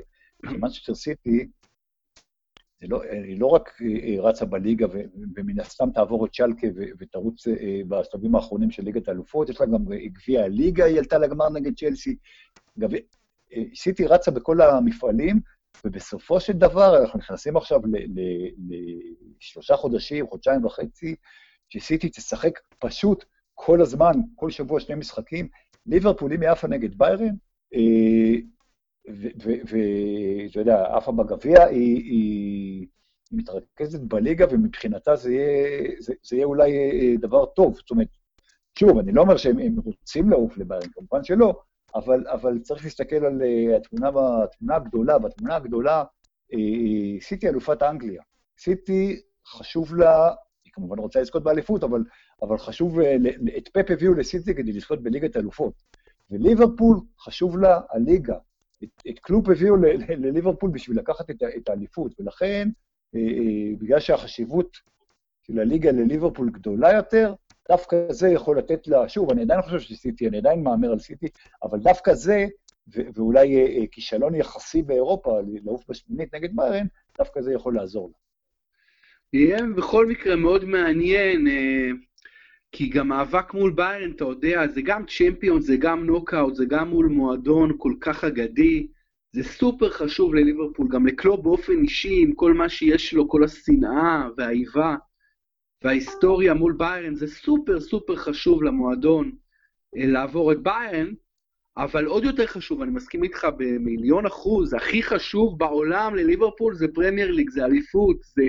[0.48, 1.46] כי מנצ'סטר סיטי,
[2.80, 4.86] זה לא, היא לא רק אה, רצה בליגה
[5.36, 9.66] ומן הסתם תעבור את שלקה ו- ותרוץ אה, בשלבים האחרונים של ליגת האלופות, יש לה
[9.66, 12.16] גם גביע הליגה, היא עלתה לגמר נגד צ'לסי.
[12.82, 15.40] אה, סיטי רצה בכל המפעלים,
[15.84, 17.80] ובסופו של דבר אנחנו נכנסים עכשיו
[19.42, 21.14] לשלושה חודשים, חודשיים וחצי,
[21.68, 23.24] שסיטי תשחק פשוט
[23.54, 25.48] כל הזמן, כל שבוע שני משחקים.
[25.86, 27.34] ליברפול, אם היא עפה נגד ביירן,
[27.74, 28.34] אה,
[29.08, 32.86] ואתה יודע, עפה בגביע, היא, היא,
[33.34, 37.74] מתרכזת בליגה, ומבחינתה זה יהיה, זה, זה יהיה אולי אה, דבר טוב.
[37.76, 38.08] זאת אומרת,
[38.78, 41.60] שוב, אני לא אומר שהם הם רוצים לעוף לביירן, כמובן שלא,
[41.94, 44.08] אבל, אבל צריך להסתכל על אה, התמונה,
[44.44, 46.04] התמונה הגדולה, והתמונה הגדולה,
[47.20, 48.22] סיטי אלופת אנגליה.
[48.58, 50.34] סיטי, חשוב לה,
[50.64, 52.04] היא כמובן רוצה לזכות באליפות, אבל,
[52.42, 53.16] אבל חשוב, אה,
[53.56, 55.72] את פפ הביאו לסיטי כדי לזכות בליגת אלופות.
[56.30, 58.36] וליברפול, חשוב לה הליגה.
[58.84, 59.76] את, את קלופ הביאו
[60.08, 62.68] לליברפול בשביל לקחת את, את האליפות, ולכן,
[63.14, 64.76] אה, אה, בגלל שהחשיבות
[65.42, 67.34] של הליגה לליברפול גדולה יותר,
[67.68, 71.26] דווקא זה יכול לתת לה, שוב, אני עדיין חושב שסיטי, אני עדיין מהמר על סיטי,
[71.62, 72.46] אבל דווקא זה,
[72.94, 76.86] ו- ואולי אה, אה, כישלון יחסי באירופה, לעוף בשמינית נגד ביירן,
[77.18, 78.21] דווקא זה יכול לעזור לה.
[79.32, 81.90] יהיה בכל מקרה מאוד מעניין, אה,
[82.72, 86.88] כי גם מאבק מול ביירן, אתה יודע, זה גם צ'מפיון, זה גם נוקאוט, זה גם
[86.88, 88.86] מול מועדון כל כך אגדי,
[89.32, 94.28] זה סופר חשוב לליברפול, גם לקלופ באופן אישי, עם כל מה שיש לו, כל השנאה
[94.36, 94.96] והאיבה
[95.84, 99.32] וההיסטוריה מול ביירן, זה סופר סופר חשוב למועדון
[99.96, 101.12] אה, לעבור את ביירן,
[101.76, 107.30] אבל עוד יותר חשוב, אני מסכים איתך במיליון אחוז, הכי חשוב בעולם לליברפול זה פרמייר
[107.30, 108.42] ליג, זה אליפות, זה...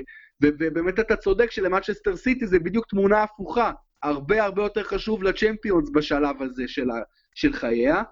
[0.43, 3.71] ובאמת אתה צודק שלמנצ'סטר סיטי זה בדיוק תמונה הפוכה,
[4.03, 7.03] הרבה הרבה יותר חשוב לצ'מפיונס בשלב הזה של, ה-
[7.35, 8.03] של חייה,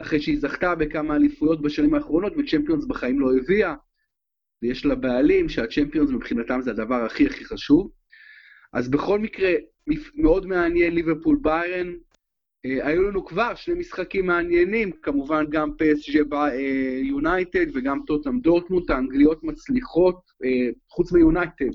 [0.00, 3.74] אחרי שהיא זכתה בכמה אליפויות בשנים האחרונות וצ'מפיונס בחיים לא הביאה,
[4.62, 7.90] ויש לה בעלים שהצ'מפיונס מבחינתם זה הדבר הכי הכי חשוב.
[8.72, 9.52] אז בכל מקרה,
[10.14, 11.92] מאוד מעניין ליברפול ביירן,
[12.64, 16.36] היו לנו כבר שני משחקים מעניינים, כמובן גם PSG
[17.02, 21.70] יונייטד וגם טוטנאם דורטמונט, האנגליות מצליחות, אה, חוץ מיונייטד,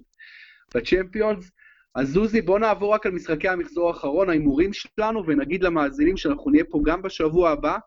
[0.75, 1.51] בצ'מפיונס.
[1.95, 6.63] אז זוזי, בוא נעבור רק על משחקי המחזור האחרון, ההימורים שלנו, ונגיד למאזינים שאנחנו נהיה
[6.63, 7.77] פה גם בשבוע הבא,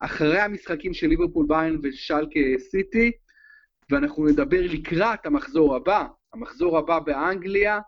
[0.00, 3.12] אחרי המשחקים של ליברפול ביירן ושלקה סיטי,
[3.90, 6.06] ואנחנו נדבר לקראת המחזור הבא.
[6.34, 7.80] המחזור הבא באנגליה,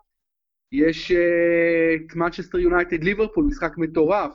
[0.71, 4.31] יש אה, את מנצ'סטר יונייטד ליברפול, משחק מטורף.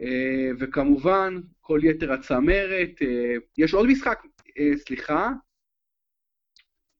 [0.00, 3.02] אה, וכמובן, כל יתר הצמרת.
[3.02, 4.18] אה, יש עוד משחק,
[4.58, 5.30] אה, סליחה.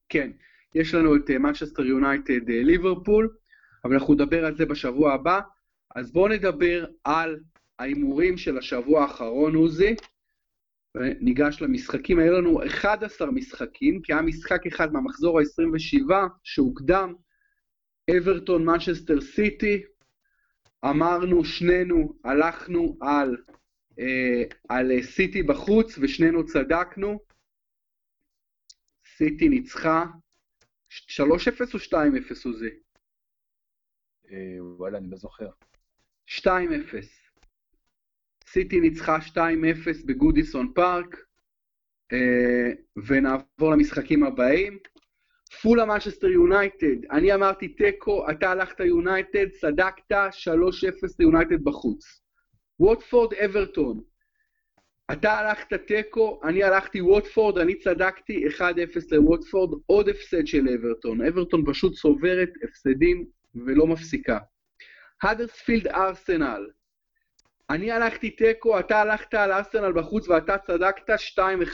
[0.08, 0.30] כן,
[0.74, 3.36] יש לנו את מנצ'סטר יונייטד ליברפול,
[3.84, 5.40] אבל אנחנו נדבר על זה בשבוע הבא.
[5.94, 7.38] אז בואו נדבר על
[7.78, 9.94] ההימורים של השבוע האחרון, עוזי.
[10.96, 17.14] וניגש למשחקים, היו לנו 11 משחקים, כי היה משחק אחד מהמחזור ה-27 שהוקדם,
[18.10, 19.82] אברטון מנצ'סטר סיטי,
[20.90, 23.36] אמרנו שנינו, הלכנו על,
[23.98, 27.20] אה, על אה, סיטי בחוץ ושנינו צדקנו.
[29.16, 30.04] סיטי ניצחה
[30.88, 32.70] 3-0 או 2-0 עוזי?
[34.30, 35.48] אה, וואלה, אני לא זוכר.
[36.26, 36.46] 2-0.
[38.46, 39.38] סיטי ניצחה 2-0
[40.06, 41.16] בגודיסון פארק,
[42.12, 42.70] אה,
[43.06, 44.78] ונעבור למשחקים הבאים.
[45.62, 50.14] פולהאם מנצ'סטר יונייטד, אני אמרתי תיקו, אתה הלכת יונייטד, צדקת 3-0
[51.18, 52.20] ליונייטד בחוץ.
[52.80, 54.00] ווטפורד אברטון,
[55.12, 58.60] אתה הלכת תיקו, אני הלכתי ווטפורד, אני צדקתי 1-0
[59.10, 61.26] לווטפורד, עוד הפסד של אברטון.
[61.26, 64.38] אברטון פשוט צוברת הפסדים ולא מפסיקה.
[65.22, 66.66] האדרספילד ארסנל,
[67.70, 71.10] אני הלכתי תיקו, אתה הלכת על ארסנל בחוץ ואתה צדקת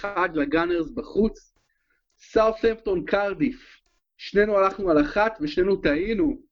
[0.03, 1.52] 2-1 לגאנרס בחוץ.
[2.23, 3.81] סאות'המפטון קרדיף,
[4.17, 6.43] שנינו הלכנו על אחת ושנינו טעינו.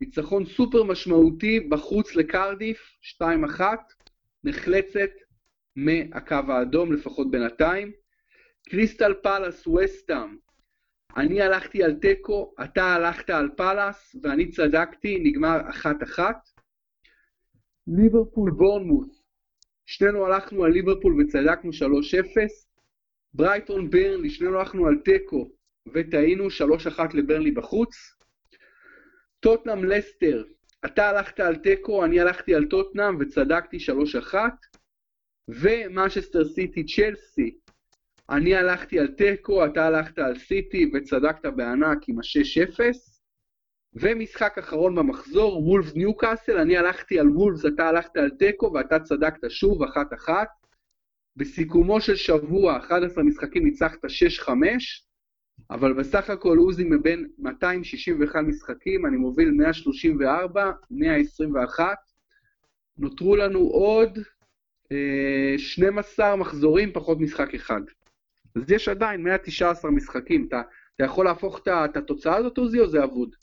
[0.00, 2.78] ניצחון סופר משמעותי בחוץ לקרדיף,
[3.22, 3.60] 2-1,
[4.44, 5.10] נחלצת
[5.76, 7.92] מהקו האדום, לפחות בינתיים.
[8.68, 10.36] קריסטל פאלאס וסטאם,
[11.16, 16.36] אני הלכתי על תיקו, אתה הלכת על פאלאס ואני צדקתי, נגמר אחת אחת.
[17.86, 19.22] ליברפול בורנמות'.
[19.86, 22.63] שנינו הלכנו על ליברפול וצדקנו 3-0.
[23.34, 25.50] ברייטון ברנלי, שנינו הלכנו על תיקו
[25.94, 26.46] וטעינו
[26.98, 27.96] 3-1 לברנלי בחוץ.
[29.40, 30.44] טוטנהאם לסטר,
[30.84, 33.76] אתה הלכת על תיקו, אני הלכתי על טוטנהאם וצדקתי
[34.32, 34.34] 3-1.
[35.48, 37.58] ומנצ'סטר סיטי צ'לסי,
[38.30, 42.80] אני הלכתי על תיקו, אתה הלכת על סיטי וצדקת בענק עם ה-6-0.
[43.94, 49.50] ומשחק אחרון במחזור, וולפס ניוקאסל, אני הלכתי על וולפס, אתה הלכת על תיקו ואתה צדקת
[49.50, 50.48] שוב, אחת אחת.
[51.36, 54.48] בסיכומו של שבוע, 11 משחקים ניצחת 6-5,
[55.70, 61.96] אבל בסך הכל עוזי מבין 261 משחקים, אני מוביל 134, 121.
[62.98, 64.18] נותרו לנו עוד
[64.92, 67.80] אה, 12 מחזורים פחות משחק אחד.
[68.56, 70.46] אז יש עדיין 119 משחקים.
[70.48, 70.62] אתה,
[70.96, 73.36] אתה יכול להפוך את התוצאה הזאת, עוזי, או זה אבוד?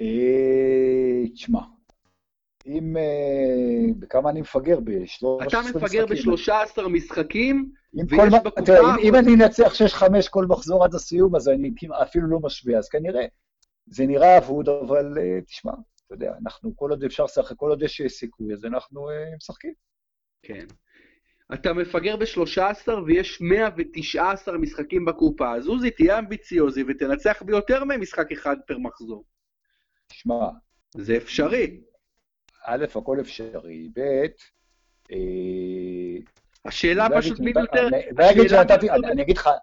[0.00, 1.60] אה, תשמע,
[2.66, 2.96] אם...
[2.96, 4.80] אה, בכמה אני מפגר?
[4.80, 5.46] ב-13 משחקים?
[5.48, 7.70] אתה מפגר ב-13 משחקים,
[8.08, 8.72] ויש בקופה...
[9.02, 11.70] אם אני אנצח 6-5 כל מחזור עד הסיום, אז אני
[12.02, 13.26] אפילו לא משווה, אז כנראה
[13.86, 15.72] זה נראה אבוד, אבל אה, תשמע,
[16.06, 19.72] אתה יודע, אנחנו, כל עוד אפשר לשחק, כל עוד יש סיכוי, אז אנחנו משחקים.
[20.42, 20.66] כן.
[21.54, 28.56] אתה מפגר ב-13 ויש 119 משחקים בקופה, אז עוזי, תהיה אמביציוזי ותנצח ביותר ממשחק אחד
[28.66, 29.24] פר מחזור.
[30.06, 30.48] תשמע...
[30.96, 31.80] זה אפשרי.
[32.64, 34.26] א', הכל אפשרי, ב',
[35.12, 36.18] אה,
[36.64, 37.88] השאלה פשוט מי יותר...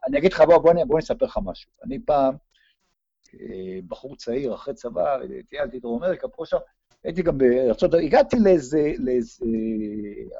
[0.08, 0.42] אני אגיד לך,
[0.88, 1.72] בוא נספר לך משהו.
[1.84, 2.36] אני פעם,
[3.34, 5.18] אה, בחור צעיר, אחרי צבא,
[5.50, 6.58] טיילתי דרום אמריקה, פה שם,
[7.04, 8.94] הייתי גם בארצות, הגעתי לאיזה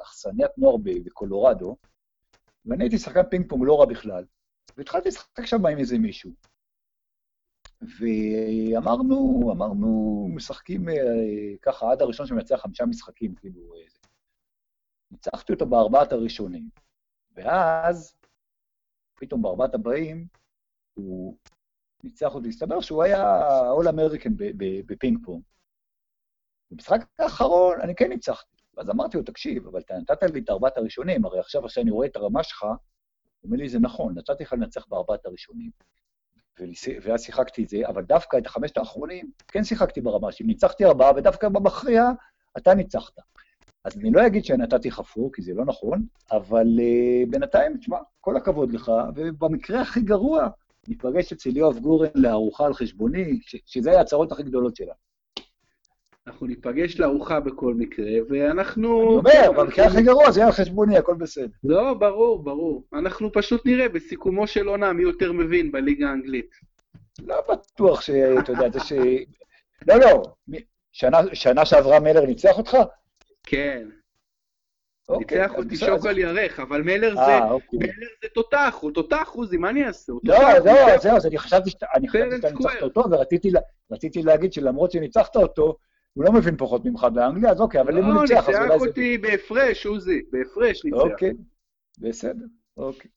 [0.02, 1.76] אכסניית נוער בקולורדו,
[2.66, 4.24] ואני הייתי שחקן פינג פונג לא רע בכלל,
[4.76, 6.30] והתחלתי לשחק שם עם איזה מישהו.
[7.82, 10.94] ואמרנו, אמרנו, משחקים אה,
[11.62, 13.74] ככה עד הראשון שמנצח חמישה משחקים, כאילו...
[13.74, 13.82] אה,
[15.10, 16.68] ניצחתי אותו בארבעת הראשונים.
[17.34, 18.14] ואז,
[19.14, 20.26] פתאום בארבעת הבאים,
[20.94, 21.36] הוא
[22.04, 23.24] ניצח אותי, הסתבר שהוא היה
[23.70, 24.30] All-American
[24.86, 25.42] בפינג פונג.
[26.70, 28.56] במשחק האחרון אני כן ניצחתי.
[28.76, 32.06] ואז אמרתי לו, תקשיב, אבל אתה נתת לי את ארבעת הראשונים, הרי עכשיו כשאני רואה
[32.06, 32.78] את הרמה שלך, הוא
[33.44, 35.70] אומר לי, זה נכון, נתתי לך לנצח בארבעת הראשונים.
[37.02, 40.46] ואז שיחקתי את זה, אבל דווקא את החמשת האחרונים כן שיחקתי ברמה שלי.
[40.46, 42.04] ניצחתי ארבעה, ודווקא במכריע
[42.58, 43.18] אתה ניצחת.
[43.84, 47.98] אז אני לא אגיד שנתתי לך פור, כי זה לא נכון, אבל uh, בינתיים, תשמע,
[48.20, 50.48] כל הכבוד לך, ובמקרה הכי גרוע,
[50.88, 54.94] ניפגש אצל יואב גורן לארוחה על חשבוני, שזה ההצהרות הכי גדולות שלה.
[56.30, 59.20] אנחנו ניפגש לארוחה בכל מקרה, ואנחנו...
[59.20, 61.46] אני אומר, במקרה הכי גרוע זה יהיה על חשבוני, הכל בסדר.
[61.64, 62.84] לא, ברור, ברור.
[62.92, 66.50] אנחנו פשוט נראה בסיכומו של עונה מי יותר מבין בליגה האנגלית.
[67.26, 68.92] לא בטוח שאתה יודע, זה ש...
[69.88, 70.22] לא, לא,
[71.32, 72.76] שנה שעברה מלר ניצח אותך?
[73.42, 73.88] כן.
[75.08, 77.78] אוקיי, ניצח אותי שוק על ירך, אבל מלר זה אה, אוקיי.
[78.34, 80.12] תותח, הוא תותח עוזי, מה אני אעשה?
[80.24, 83.04] לא, לא, זהו, אני חשבתי שאתה ניצחת אותו,
[83.90, 85.76] ורציתי להגיד שלמרות שניצחת אותו,
[86.12, 88.58] הוא לא מבין פחות ממך באנגליה, אז אוקיי, אבל אם הוא לא, ניצח, אז אולי
[88.58, 88.66] זה...
[88.66, 90.98] לא, ניצח אותי בהפרש, עוזי, בהפרש ניצח.
[90.98, 91.32] אוקיי,
[91.98, 92.44] בסדר,
[92.76, 93.10] אוקיי.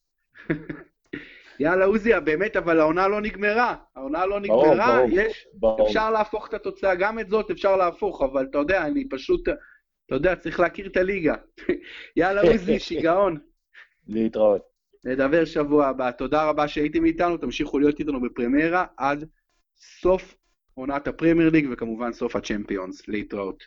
[1.60, 3.76] יאללה, עוזי, באמת, אבל העונה לא נגמרה.
[3.96, 5.46] העונה לא נגמרה, יש...
[5.86, 9.48] אפשר להפוך את התוצאה, גם את זאת אפשר להפוך, אבל אתה יודע, אני פשוט...
[10.06, 11.34] אתה יודע, צריך להכיר את הליגה.
[12.16, 13.38] יאללה, עוזי, שיגעון.
[14.08, 14.62] להתראות.
[15.04, 16.10] נדבר שבוע הבא.
[16.10, 19.28] תודה רבה שהייתם איתנו, תמשיכו להיות איתנו בפרמיירה עד
[19.76, 20.36] סוף
[20.74, 23.08] עונת הפרמייר ליג, וכמובן סוף הצ'מפיונס.
[23.08, 23.64] להתראות.